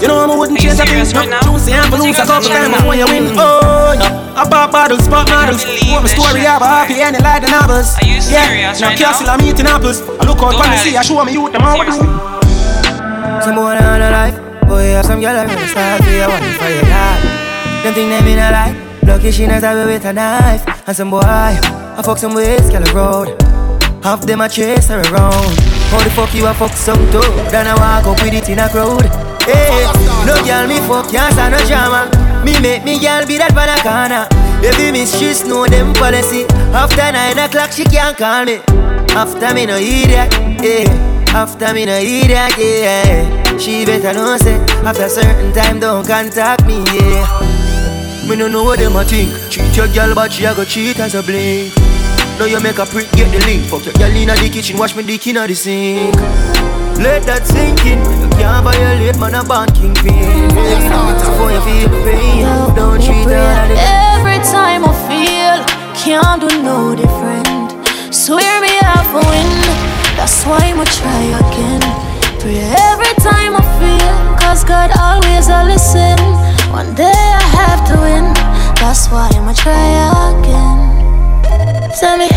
[0.01, 1.05] You know I'm wouldn't change a thing.
[1.05, 3.37] Juicy lose a couple times before you win.
[3.37, 4.30] Oh, no.
[4.35, 5.63] I pop bottles, bought models.
[5.91, 7.95] What my story have a happy ending like the novels.
[7.99, 9.33] Are you Yeah, serious now right castle now?
[9.35, 10.01] I'm eating apples.
[10.01, 11.97] I look out when I see I show me youth them how I do.
[13.43, 14.37] Some boy on a life,
[14.67, 17.23] boy have some girl I really start for you, one for your life.
[17.83, 20.63] Them think them in a life, lucky she not have with a knife.
[20.87, 23.35] And some boy, I fuck some ways, girl road.
[24.03, 25.57] Half them a chase her around.
[25.91, 27.21] How the fuck you a fuck some too?
[27.51, 29.05] Then I walk up with it in a crowd.
[29.43, 29.85] Hey,
[30.25, 32.20] no girl me fuck can't stand no drama.
[32.43, 34.27] Me make me girl be that banana.
[34.61, 36.45] Baby miss she know them policy.
[36.73, 38.59] After nine o'clock she can't call me.
[39.13, 40.31] After me no idiot,
[40.61, 40.89] yeah.
[41.33, 43.57] After me no idiot, yeah.
[43.57, 47.27] She better know say after certain time don't contact me, yeah.
[48.27, 49.29] Me no know what them a think.
[49.49, 51.73] Cheat your girl, but she a go cheat as a blink.
[52.39, 53.63] Now you make a prick, get the link.
[53.69, 56.15] Fuck your girl inna the kitchen, wash me dick inna the sink.
[57.01, 57.97] Let that sink in.
[58.21, 60.49] You can't violate man a banking pin.
[60.53, 62.45] Before you feel pain,
[62.75, 65.57] don't treat her Every time I feel,
[65.97, 67.73] can't do no different.
[68.13, 69.49] Swear me half a win,
[70.13, 71.81] that's why I'ma try again.
[72.37, 76.17] Pray every time I feel, cause God always a listen.
[76.69, 78.33] One day I have to win,
[78.77, 80.90] that's why I'ma try again.
[81.99, 82.29] Tell me,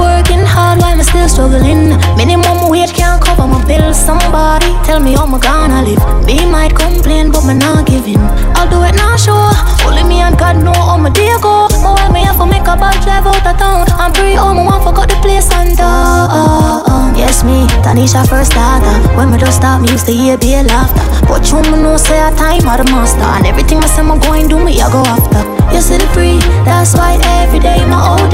[0.00, 1.94] working hard, why am I still struggling?
[2.16, 3.96] Minimum wage can't cover my bills.
[3.96, 6.02] Somebody tell me how am I gonna live?
[6.26, 8.18] Me might complain, but me not giving.
[8.58, 9.52] I'll do it now, sure.
[9.86, 11.68] Only me and God know how my day go.
[11.70, 14.58] But when me have to make a bad drive out of town, I'm free home,
[14.58, 18.90] I want forgot the place and uh, Yes, me, Tanisha first starter.
[19.16, 21.04] When me just start, me used to hear be a laughter.
[21.28, 24.18] But you me know say a time of the master, and everything I say I'm
[24.18, 25.44] going do me, I go after.
[25.72, 28.33] You see the free, that's why every day my OD.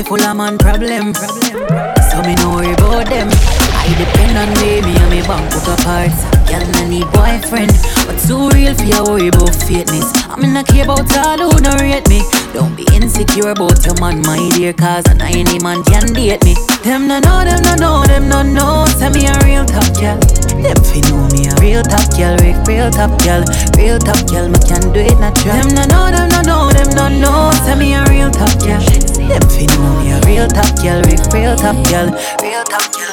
[0.00, 1.12] Nice, people, I'm on problem.
[1.12, 3.28] So me no worry about them.
[3.28, 6.08] I depend on me, me and me bank book apart.
[6.48, 7.72] Girl, I need boyfriend,
[8.06, 10.08] but too real for you worry about fakeness.
[10.30, 12.22] I'm in a care about all who don't rate me.
[12.54, 16.54] Don't be insecure about your man, my dear, cause an any man can date me.
[16.82, 18.86] Them no know, them no know, them no know.
[18.98, 20.39] Tell me a real top girl.
[20.62, 23.44] Them fi know me a real top girl, real, top girl,
[23.76, 24.48] real top girl.
[24.48, 25.56] Me can do it natural.
[25.56, 27.50] Them no know, them no know, them no know.
[27.64, 28.80] Tell me a real top girl.
[28.80, 32.08] Them fi know me a real top girl, real, top girl,
[32.42, 33.10] real top girl.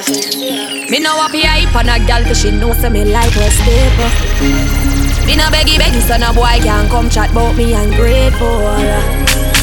[0.90, 4.10] Me no happy hype on a gal cause she know say me like her staple
[5.26, 9.57] Me no beggy beggy so no boy can come chat bout me ungrateful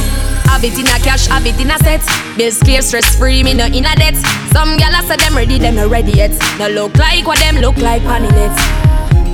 [0.55, 2.01] Have it in a cash, have it in a set.
[2.39, 4.15] Bills clear, stress free, me no in a debt.
[4.53, 6.31] Some gal say them ready, them no ready yet.
[6.61, 8.57] No look like what them look like on net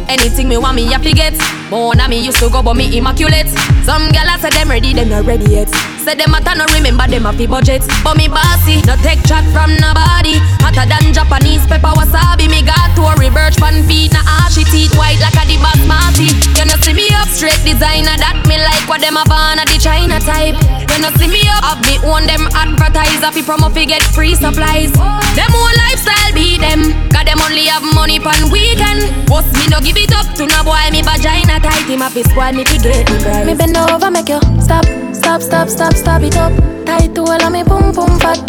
[0.08, 1.34] Anything me want me have to get.
[1.68, 3.48] More than me used to go but me immaculate.
[3.84, 7.24] Some gal say them ready, them not ready yet Say them matter no remember them
[7.24, 7.82] have to budget.
[8.02, 10.40] But me bossy, no take chat from nobody.
[10.64, 12.48] Hotter than Japanese pepper wasabi.
[12.48, 15.56] Me got to a reverse pan feet Na ashy ah, teeth white like a the
[15.60, 19.60] basmati You know see me up straight designer That me like what them have on
[19.60, 20.56] a the China type.
[20.90, 24.34] You know see me up Have me own them advertiser Fi promo fi get free
[24.34, 24.92] supplies.
[25.36, 26.96] Them whole lifestyle be them.
[27.12, 29.06] Cause them only have money pan weekend.
[29.28, 31.86] Boss me no give it up to no boy Me vagina tight.
[31.86, 34.84] Him up his squad me fi get the prize Me bend over, make you stop,
[35.14, 36.52] stop, stop, stop, stop it up.
[36.84, 38.40] Tight to all of me boom boom fat.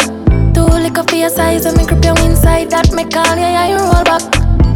[0.54, 2.70] Too liquor for your size when me grip you inside.
[2.70, 4.22] That me call yeah, yeah, you roll back.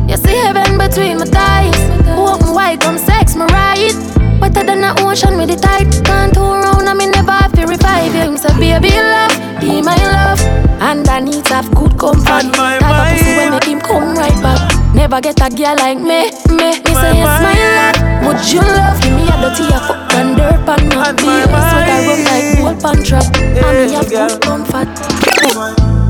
[0.09, 1.79] You see heaven between my thighs.
[2.17, 3.95] Open wide, come sex me right.
[4.41, 5.91] Wetter than the ocean with the tide.
[6.05, 8.37] Can't turn around, I me never have to revive you.
[8.37, 10.41] So baby love, be my love.
[10.81, 12.53] And I need to have good comfort.
[12.53, 14.66] Type of pussy when make him come right back.
[14.97, 16.73] Never get a girl like me, me.
[16.73, 18.27] Me say yes, my love.
[18.27, 19.29] Would you love me?
[19.29, 22.81] A dirty a fuck and dirt pan not be a sweat I run like gold
[22.81, 23.29] pan trap.
[23.37, 24.89] And me have good comfort.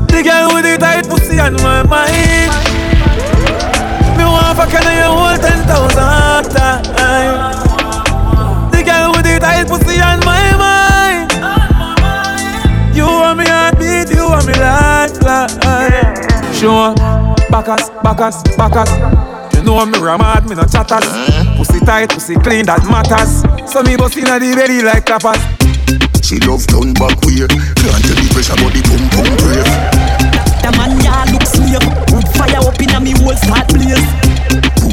[0.07, 2.51] The girl with the tight pussy on my mind.
[4.17, 7.35] Me want fuck you you hold ten thousand time.
[8.71, 11.27] The girl with the tight pussy on my mind.
[12.95, 14.86] You want me heartbeat, you want me lifeline.
[16.57, 16.95] Sure,
[17.51, 18.89] backus, backus, backus.
[19.53, 21.05] You know me ramad, me no chatters.
[21.55, 23.45] Pussy tight, pussy clean, that matters.
[23.71, 25.37] So me bust inna the belly like tapas.
[26.27, 29.63] She love turn back way Can't tell the pressure but the pum pum brave
[30.59, 31.79] The man ya look slave
[32.11, 34.03] Wood fire up inna me whole start blaze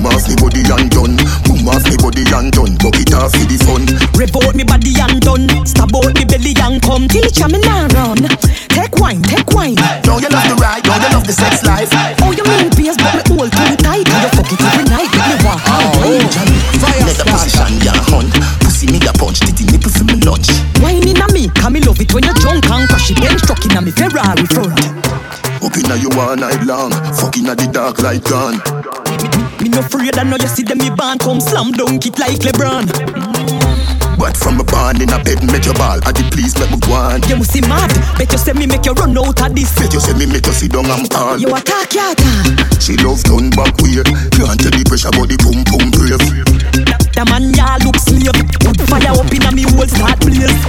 [0.05, 1.17] Boom off me body and done.
[1.49, 2.77] Boom off me body and done?
[2.77, 5.49] Bucket off for the fun Rev out me body and done.
[5.65, 7.09] Stab out me belly and come.
[7.09, 8.21] Teacher me nah run.
[8.69, 9.81] Take wine, take wine.
[10.05, 11.89] Now you love the ride, now you love the sex life?
[12.21, 14.05] Oh you mean bass but me hold too tight.
[14.05, 15.65] You fuck it every night Make me walk.
[15.73, 16.21] Oh,
[16.85, 18.29] Fire Let the position ya hunt
[18.61, 20.53] Pussy me a punch Titty nipple for me lunch.
[20.85, 23.25] Wine me Cause me love it when you drunk and crash it.
[23.25, 24.77] Then struck inna me Ferrari front.
[25.65, 26.93] Up inna you all night long.
[27.17, 28.61] Fuck inna the dark light gone
[29.65, 32.37] Me no afraid I know you see them me band Come slam dunk it like
[32.45, 32.85] LeBron
[34.21, 36.93] But from a band in a bed make your ball Adi please make me go
[36.93, 37.89] on You must see mad
[38.21, 40.45] Bet you say me make you run out of this Bet you say me make
[40.45, 42.29] you sit down and call You attack yata
[42.77, 44.05] She love turn back way
[44.37, 46.21] Can't tell the pressure but the pum pum brave
[47.17, 47.97] The man ya look.
[48.61, 50.61] Put fire up inna me whole start blaze.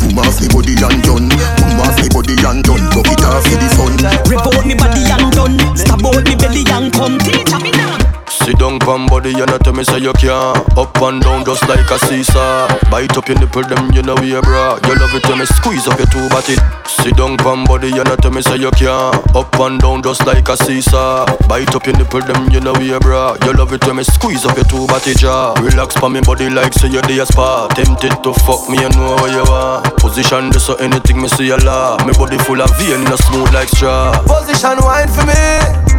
[0.00, 1.28] Boom off me body and done.
[1.28, 2.84] Boom off me body and done.
[2.96, 3.92] Rock it off for the sun.
[4.24, 5.76] Rev out me body and done.
[5.76, 7.18] Stab out me belly and come.
[7.20, 8.01] Teach me now.
[8.44, 11.62] Sit down pon body and you tell me say you can't Up and down just
[11.68, 12.66] like a seesaw.
[12.90, 15.46] Bite up your nipple them you know we a bra You love it when me
[15.46, 16.56] squeeze up your two body.
[16.84, 20.26] Sit down pon body and you tell me say you can't Up and down just
[20.26, 21.24] like a seesaw.
[21.46, 24.04] Bite up your nipple them you know we a bra You love it when me
[24.04, 27.26] squeeze up your two body jaw Relax pon me body like say you day a
[27.26, 27.68] spa.
[27.78, 29.82] Tempted to fuck me you know where you are.
[30.02, 33.54] Position this so anything me see a law Me body full of vein no smooth
[33.54, 34.10] like straw.
[34.26, 35.38] Position wine for me.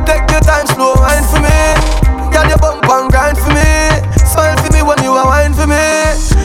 [0.03, 2.03] Take your time, slow wine for me.
[2.34, 3.69] Girl, you bump and grind for me.
[4.26, 5.77] Smile for me when you are wine for me.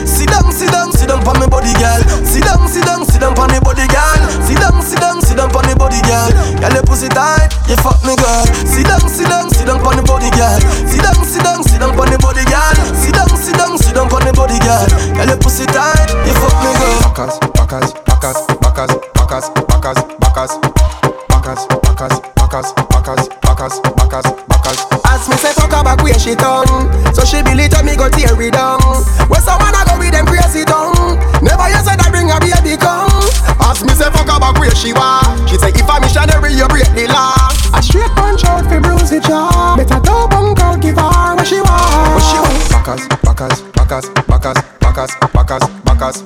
[0.05, 2.01] Sit down, sit down, sit down on me body, girl.
[2.21, 4.21] Sit down, sit down, sit down on me body, girl.
[4.45, 6.29] Sit down, sit down, sit down on me body, girl.
[6.61, 8.45] Girl, you pussy tight, you fuck me, girl.
[8.69, 10.59] Sit down, sit down, sit down on the body, girl.
[10.85, 12.75] Sit down, sit down, sit down on the body, girl.
[12.93, 14.85] Sit down, sit down, sit down on the body, girl.
[15.17, 17.01] Girl, you pussy tight, you fuck me, girl.
[17.09, 20.53] Backers, backers, backers, backers, backers, backers, backers,
[21.33, 24.79] backers, backers, backers, backers, backers, backers, backers.
[25.05, 26.65] As me say fuck her back where she tongue
[27.13, 28.81] So she believe me go tear it down
[29.29, 32.73] Where someone I go with them crazy tongue Never you said I bring a baby
[32.73, 33.13] come
[33.61, 35.25] As me say fuck her back where she was.
[35.49, 37.37] She say if I'm missionary, you break the law.
[37.77, 41.45] A straight punch out fi bruise the jaw Better go bunk out give her what
[41.45, 42.57] she want What she want?
[42.73, 46.17] Backers, backers, backers, backers, backers, backers, backers,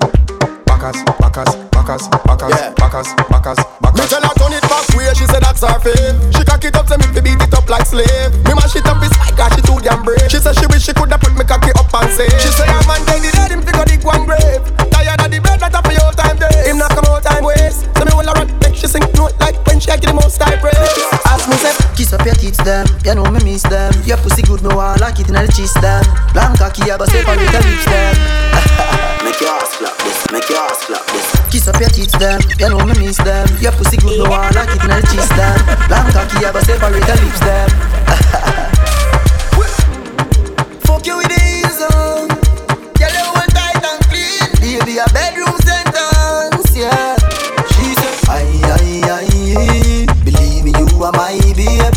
[0.63, 3.59] backers, backers, backers, backers, backers, backers,
[3.99, 6.15] Me tell her turn it back way, she say that's her fave.
[6.31, 8.31] She cock it up, say me fi beat it up like slave.
[8.47, 10.31] Me mash it up, it's like she too damn brave.
[10.31, 12.29] She say she wish she coulda put me cocky up and say.
[12.39, 14.63] She say her man dead, he dead, him fi go dig one grave.
[14.95, 16.71] Tired of the bread, that for your time days.
[16.71, 17.83] Him not come out time waste.
[17.99, 20.39] So me will a run, make she sing note like when she get the most
[20.39, 20.79] high praise.
[21.27, 22.87] Ask me say, kiss up your teeth them.
[23.03, 23.91] You know me miss them.
[24.07, 26.07] Your pussy good, me want like it in the cheese them.
[26.31, 28.15] Long cocky, I go separate the lips them.
[29.27, 31.42] make your ass flap this, make your ass flap this.
[31.53, 32.41] Kiss up your teeth them.
[32.57, 33.47] You know me miss them.
[33.61, 35.53] Your pussy good, me want like it in the cheese them.
[35.85, 37.69] Long cocky, I go separate the lips them.
[40.81, 42.25] Fuck you with the heels on.
[42.97, 44.49] Girl, you want tight and clean.
[44.65, 47.13] Baby, a bedroom sentence, yeah.
[47.77, 50.09] She said, aye, aye, aye.
[50.25, 51.92] Believe me, you are my baby.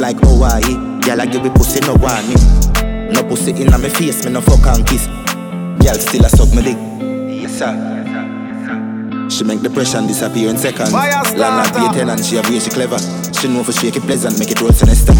[0.00, 0.74] Like Hawaii.
[1.04, 2.40] Girl, I give me pussy no warning.
[3.12, 5.06] No pussy inna me face, me no fuck and kiss.
[5.06, 6.78] Girl, still a suck me dick.
[7.42, 9.28] Yes sir.
[9.28, 10.90] She make depression disappear in seconds.
[10.90, 12.00] Fire Land starter.
[12.00, 12.98] at and she a way she clever.
[13.32, 15.14] She know for shake it pleasant, make it roll sinister.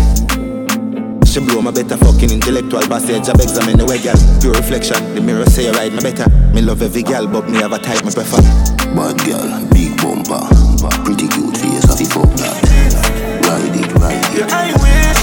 [1.27, 3.29] She blow my better fucking intellectual passage.
[3.29, 4.19] I examine the way, girl.
[4.41, 5.15] Pure reflection.
[5.15, 6.29] The mirror say you ride me better.
[6.53, 8.43] Me love every girl, but me have a type me prefer.
[8.97, 10.43] Bad girl, big bumper,
[11.05, 12.70] pretty cute face, I fi fuck that.
[14.37, 14.47] It.
[14.53, 15.21] I wish.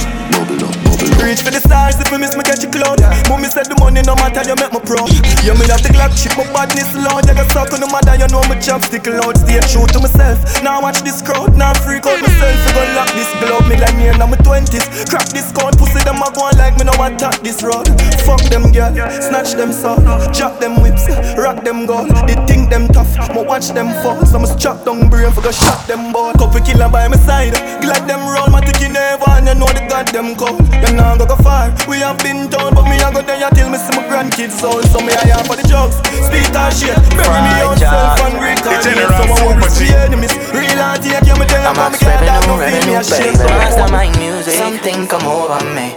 [1.24, 4.02] Reach for the stars if you miss me catch you cloud Mommy said the money
[4.04, 5.10] no matter you make me proud
[5.44, 8.16] Yeah, me have the Glock shit my badness loud You got stuck on the mother
[8.16, 10.44] you know me chopstick loud Stay true to myself.
[10.62, 12.60] Now watch this crowd Now freak out myself.
[12.68, 14.84] You gon' lock this glove Me like me in my twenties.
[15.08, 17.88] Crack this code Pussy them a go on like me no attack this road.
[18.28, 18.92] Fuck them girl
[19.24, 20.04] Snatch them soul.
[20.36, 21.08] Drop them whips
[21.40, 22.12] Rock them gold.
[22.28, 24.20] They think them tough Me watch them fall.
[24.26, 26.34] So me strap down brain For go shot them ball.
[26.34, 29.17] Couple killer by my side Glad them roll My never And
[29.48, 32.84] you know the goddamn call You know go go far We have been down But
[32.92, 35.56] me I go there Till me see my grandkids soul So me I have for
[35.56, 35.96] the drugs
[36.28, 39.88] Speak our shit Bury me own self And recall me So I won't risk the
[39.96, 42.60] enemies Real hard take you me there I'm But me Max can't die Revenue, No
[42.60, 43.40] feel me Revenue, baby.
[43.40, 44.54] So Mastermind music.
[44.60, 45.88] Something come over me.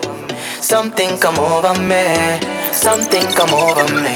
[0.63, 2.05] Something come over me.
[2.71, 4.15] Something come over me.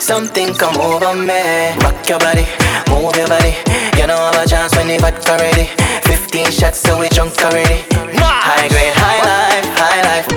[0.00, 1.76] Something come over me.
[1.84, 2.46] Rock your body,
[2.88, 3.52] move your body.
[3.98, 5.68] You know have a chance when you vodka ready.
[6.08, 7.93] 15 shots, so we drunk already.
[8.44, 10.28] High grade, high life, high life.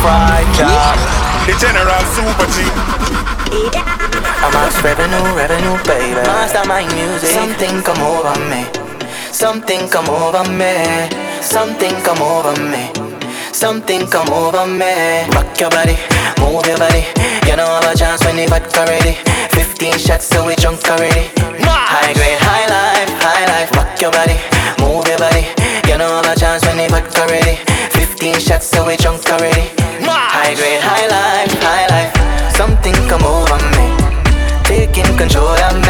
[0.00, 0.96] Fried job.
[1.44, 2.64] The general super G.
[4.40, 6.16] I'm max revenue, revenue, baby.
[6.24, 7.28] Mastermind music.
[7.28, 8.64] Something come over me.
[9.36, 11.12] Something come over me.
[11.44, 12.88] Something come over me.
[13.52, 15.28] Something come over me.
[15.36, 16.00] Rock your body,
[16.40, 17.04] move your body.
[17.44, 19.20] You know have a chance when you vodka ready.
[19.52, 21.28] 15 shots, so we drunk already.
[21.68, 23.70] High grade, high life, high life.
[23.76, 24.40] Rock your body,
[24.80, 25.35] move your body.
[25.96, 27.56] You know a chance when you vodka ready.
[27.92, 29.70] 15 shots, so we drunk already.
[30.04, 32.54] High grade, high life, high life.
[32.54, 33.96] Something come over me,
[34.64, 35.85] taking control of me.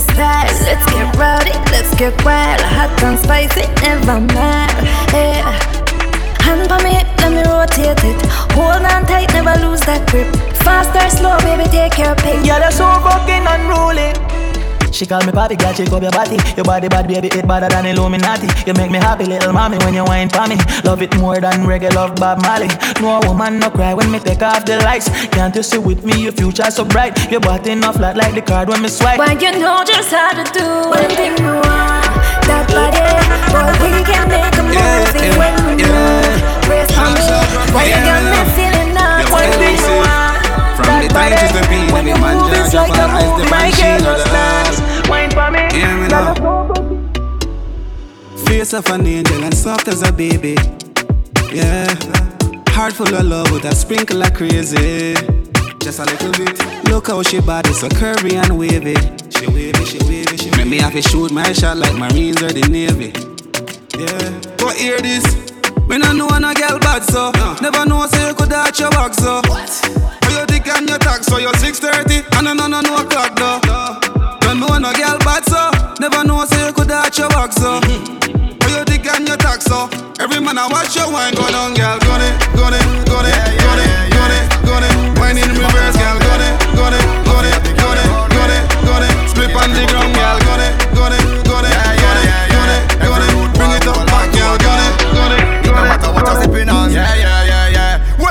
[0.00, 4.72] Style, let's get rowdy, let's get wild, hot and spicy, never mad.
[5.12, 5.44] Yeah.
[6.42, 8.18] Hand on me hip, let me rotate it.
[8.56, 10.28] Hold on tight, never lose that grip.
[10.64, 12.40] Fast or slow, baby, take your pick.
[12.72, 13.09] So fucking unruly.
[15.00, 16.36] She call me papi, girl, shake up your body.
[16.56, 18.46] Your body bad, baby, it better than Illuminati.
[18.66, 20.56] You make me happy, little mommy, when you whine for me.
[20.84, 22.68] Love it more than reggae, love Bob Marley.
[23.00, 25.08] No woman no cry when me take off the lights.
[25.28, 27.16] Can't you see with me, your future so bright.
[27.32, 29.16] Your body enough flat like the card when me swipe.
[29.18, 32.04] Why you know just how to do One thing me want,
[32.44, 33.00] that body
[33.56, 36.36] Boy, we can make a movie when we move
[36.68, 37.24] Brace for me
[37.72, 40.44] Why you got me feeling naughty One thing me want,
[40.76, 43.44] From the time to the beat, when you man move, it's judge like a movie.
[43.44, 44.79] the My girl shield just the dance,
[45.10, 45.60] wine for me.
[45.76, 46.34] Hear me now.
[46.34, 46.74] so
[48.46, 50.56] Face of an angel and soft as a baby.
[51.52, 51.86] Yeah.
[52.70, 55.14] Heart full of love with a sprinkle of crazy.
[55.80, 56.58] Just a little bit.
[56.88, 58.94] Look how she body so curvy and wavy.
[59.36, 60.56] She wavy, she wavy, she wavy.
[60.56, 63.12] Make me have to shoot my shot like Marines or the Navy.
[63.98, 64.40] Yeah.
[64.58, 65.24] But hear this.
[65.88, 67.32] Me no know no girl bad so.
[67.60, 69.40] Never know say you could arch your box so.
[69.48, 69.70] What?
[70.24, 73.34] Oh, you dick and your tax so you're 630 and no no no no o'clock
[73.36, 73.99] though.
[74.50, 75.70] Don't know no girl bad so.
[76.00, 77.78] Never know say you could arch your back so.
[77.84, 79.88] Oh, you dick and your tax so.
[80.18, 82.00] Every man I watch your wine go down, girl.
[82.00, 83.99] Gun it, gun it, gun it, gun it,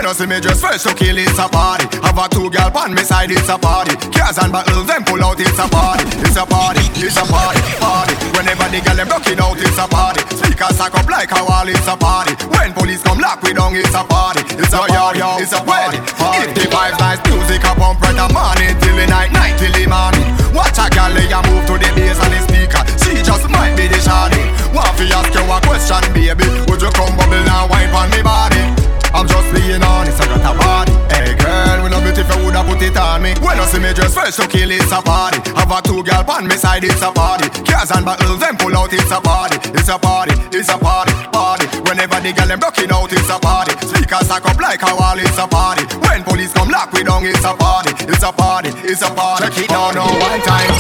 [0.10, 1.86] you see me just fresh to kill, it's a party.
[2.02, 3.94] Have a two girl pan me side, it's a party.
[4.10, 6.02] Cars and bottles, them pull out, it's a party.
[6.26, 8.14] It's a party, it's a party, party.
[8.34, 10.26] Whenever the girl them rocking out, it's a party.
[10.34, 12.34] Speakers stack up like a wall, it's a party.
[12.49, 14.41] When police come lock we down, it's a party.
[14.57, 16.02] It's a party, it's a party.
[16.02, 19.73] If the vibes nice, music a pump right the morning till the night, night till
[19.77, 20.26] the morning.
[20.57, 22.81] Watch a girl lay a move to the bass and the speaker.
[22.98, 24.41] She just might be the shawty.
[24.73, 26.49] Want to ask you a question, baby?
[26.65, 28.78] Would you come bubble and wine on me body?
[29.14, 30.94] I'm just being honest, I got a party.
[31.10, 33.34] Hey girl, we love it if you woulda put it on me.
[33.41, 35.41] When you see me just fresh to kill, it's a party.
[35.57, 37.49] Have a two girl pan me side, it's a party.
[37.65, 39.57] Cars and bottles, them pull out, it's a party.
[39.73, 41.65] It's a party, it's a party, party.
[41.90, 43.73] Whenever the girl them rocking out, it's a party.
[43.88, 45.84] Speakers stack up like a wall, it's a party.
[46.06, 47.91] When police come lock we down, it's a party.
[48.06, 49.49] It's a party, it's a party.
[49.49, 50.72] Check it down now one time.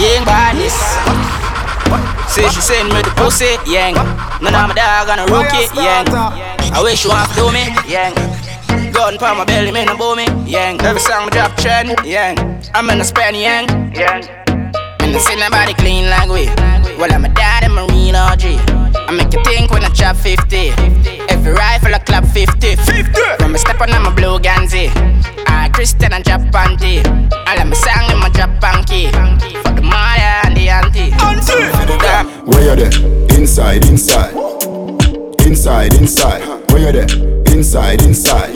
[0.00, 1.45] Yang badness.
[2.28, 3.94] Say she send me the pussy, yang.
[4.42, 6.06] None of my dog on a rookie, yang.
[6.72, 8.14] I wish you want to do me, yang.
[8.92, 10.80] Gun pa my belly, me no bow me, yang.
[10.82, 12.36] Every song me drop trend, yang.
[12.74, 14.22] I'm in a span, yang, yang.
[15.00, 16.46] And I see nobody clean like we.
[16.98, 18.75] Well, I'm a daddy marine OG.
[19.08, 20.70] I make you think when I chop 50.
[21.28, 22.76] Every rifle I clap 50.
[22.76, 23.20] 50.
[23.38, 24.90] From a step on I'm a blue Ganzi.
[25.46, 27.04] I Christian and drop panty.
[27.46, 29.06] All of my song in my drop panky.
[29.62, 31.10] For the mother and the auntie.
[32.00, 32.26] Damn.
[32.46, 33.38] Where you there?
[33.38, 34.34] Inside, inside.
[35.46, 36.42] Inside, inside.
[36.70, 37.54] Where you there?
[37.54, 38.54] Inside, inside.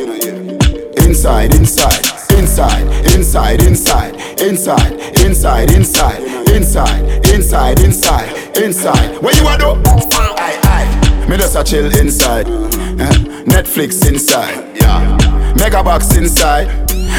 [0.99, 2.20] Inside, inside.
[2.41, 4.15] Inside, inside, inside.
[4.41, 6.23] Inside, inside, inside.
[6.49, 8.57] Inside, inside, inside.
[8.57, 9.23] Inside.
[9.23, 9.83] Where you are though?
[9.85, 11.27] Aye, aye.
[11.29, 12.49] Me just a chill inside.
[12.49, 13.45] Eh?
[13.45, 14.75] Netflix inside.
[14.75, 15.20] Yeah.
[15.57, 16.69] Mega box inside.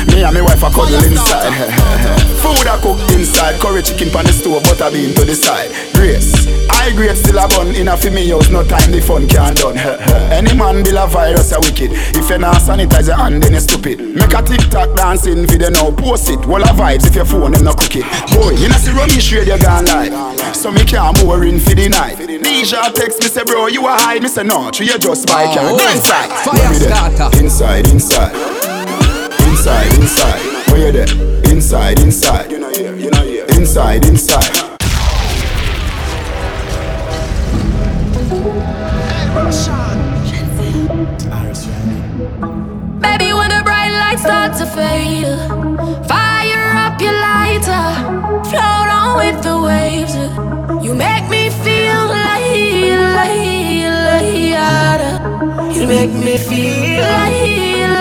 [0.07, 1.53] Me and my wife a cuddle inside.
[2.41, 3.59] Food I cook inside.
[3.61, 5.69] Curry chicken pan the stove, butter bean to the side.
[5.93, 6.33] Grace.
[6.71, 8.49] I grade still a bun in a fi me house.
[8.49, 9.77] No time the fun can't done.
[10.33, 11.91] Any man build a virus a wicked.
[12.17, 13.99] If you not sanitize your hand, then you stupid.
[13.99, 15.91] Make a TikTok dancing video now.
[15.91, 16.41] Post it.
[16.47, 18.05] Wall of vibes if your phone them no cook it.
[18.33, 20.55] Boy, you know see rubbish radio gone live.
[20.55, 22.17] So me can't more in for the night.
[22.17, 24.23] Deja text me say bro you a hide.
[24.23, 26.29] Me say no, you are just buy Oh, inside.
[26.41, 27.29] Fire me starter.
[27.37, 28.20] Inside, inside.
[29.49, 30.71] Inside, inside.
[30.71, 31.51] Where you there?
[31.51, 32.51] Inside, inside.
[32.51, 33.45] You know here, you know here.
[33.49, 34.51] Inside, inside.
[43.01, 46.30] Baby, when the bright lights start to fade, fire
[55.75, 57.31] you make me feel like,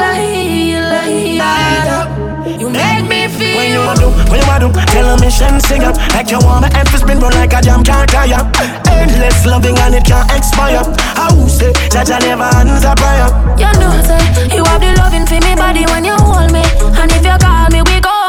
[0.03, 3.57] like, like, you make me feel.
[3.57, 6.39] When you a do, when you a do, tell a mission sing up Like you
[6.41, 8.43] want my F spin run like a jam can't tire
[8.91, 10.83] Endless loving and it can't expire
[11.17, 15.41] How say, Jah Jah never answer prayer You know, say, you have the loving for
[15.41, 16.63] me body when you hold me.
[17.01, 18.20] And if you call me, we come.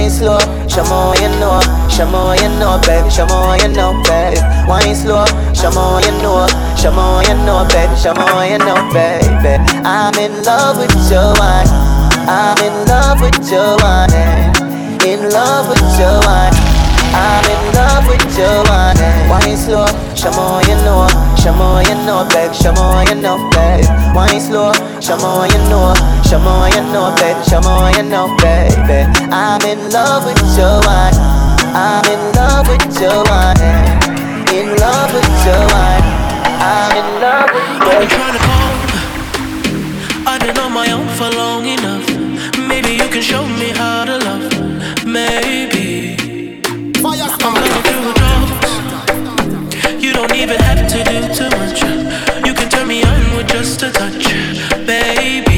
[0.00, 1.60] Wine slow, show more you know,
[1.92, 4.40] show more you know, baby, show more you know, baby.
[4.64, 8.80] Wine slow, show more you know, show more you know, baby, show more you know,
[8.96, 9.60] baby.
[9.84, 11.68] I'm in love with your wine,
[12.24, 14.08] I'm in love with your wine,
[15.04, 16.56] in love with your wine.
[17.12, 18.96] I'm in love with your wine.
[19.28, 23.36] Wine slow, show more you know, show more you know, baby, show more you know,
[23.50, 23.84] baby.
[24.14, 24.72] Wine slow,
[25.02, 25.92] show more you know,
[26.30, 27.42] Show me what you know, baby.
[27.50, 29.02] Show me what you know, baby.
[29.34, 31.18] I'm in love with your wine.
[31.74, 33.58] I'm in love with your wine.
[34.54, 36.06] In love with your wine.
[36.62, 37.90] I'm in love with your wine.
[37.90, 38.78] I've been trying to home.
[40.28, 42.06] I've been on my own for long enough.
[42.56, 44.52] Maybe you can show me how to love.
[45.04, 46.60] Maybe.
[47.02, 48.46] I'm gonna do a job.
[50.00, 51.82] You don't even have to do too much.
[52.46, 54.26] You can turn me on with just a touch,
[54.86, 55.49] baby.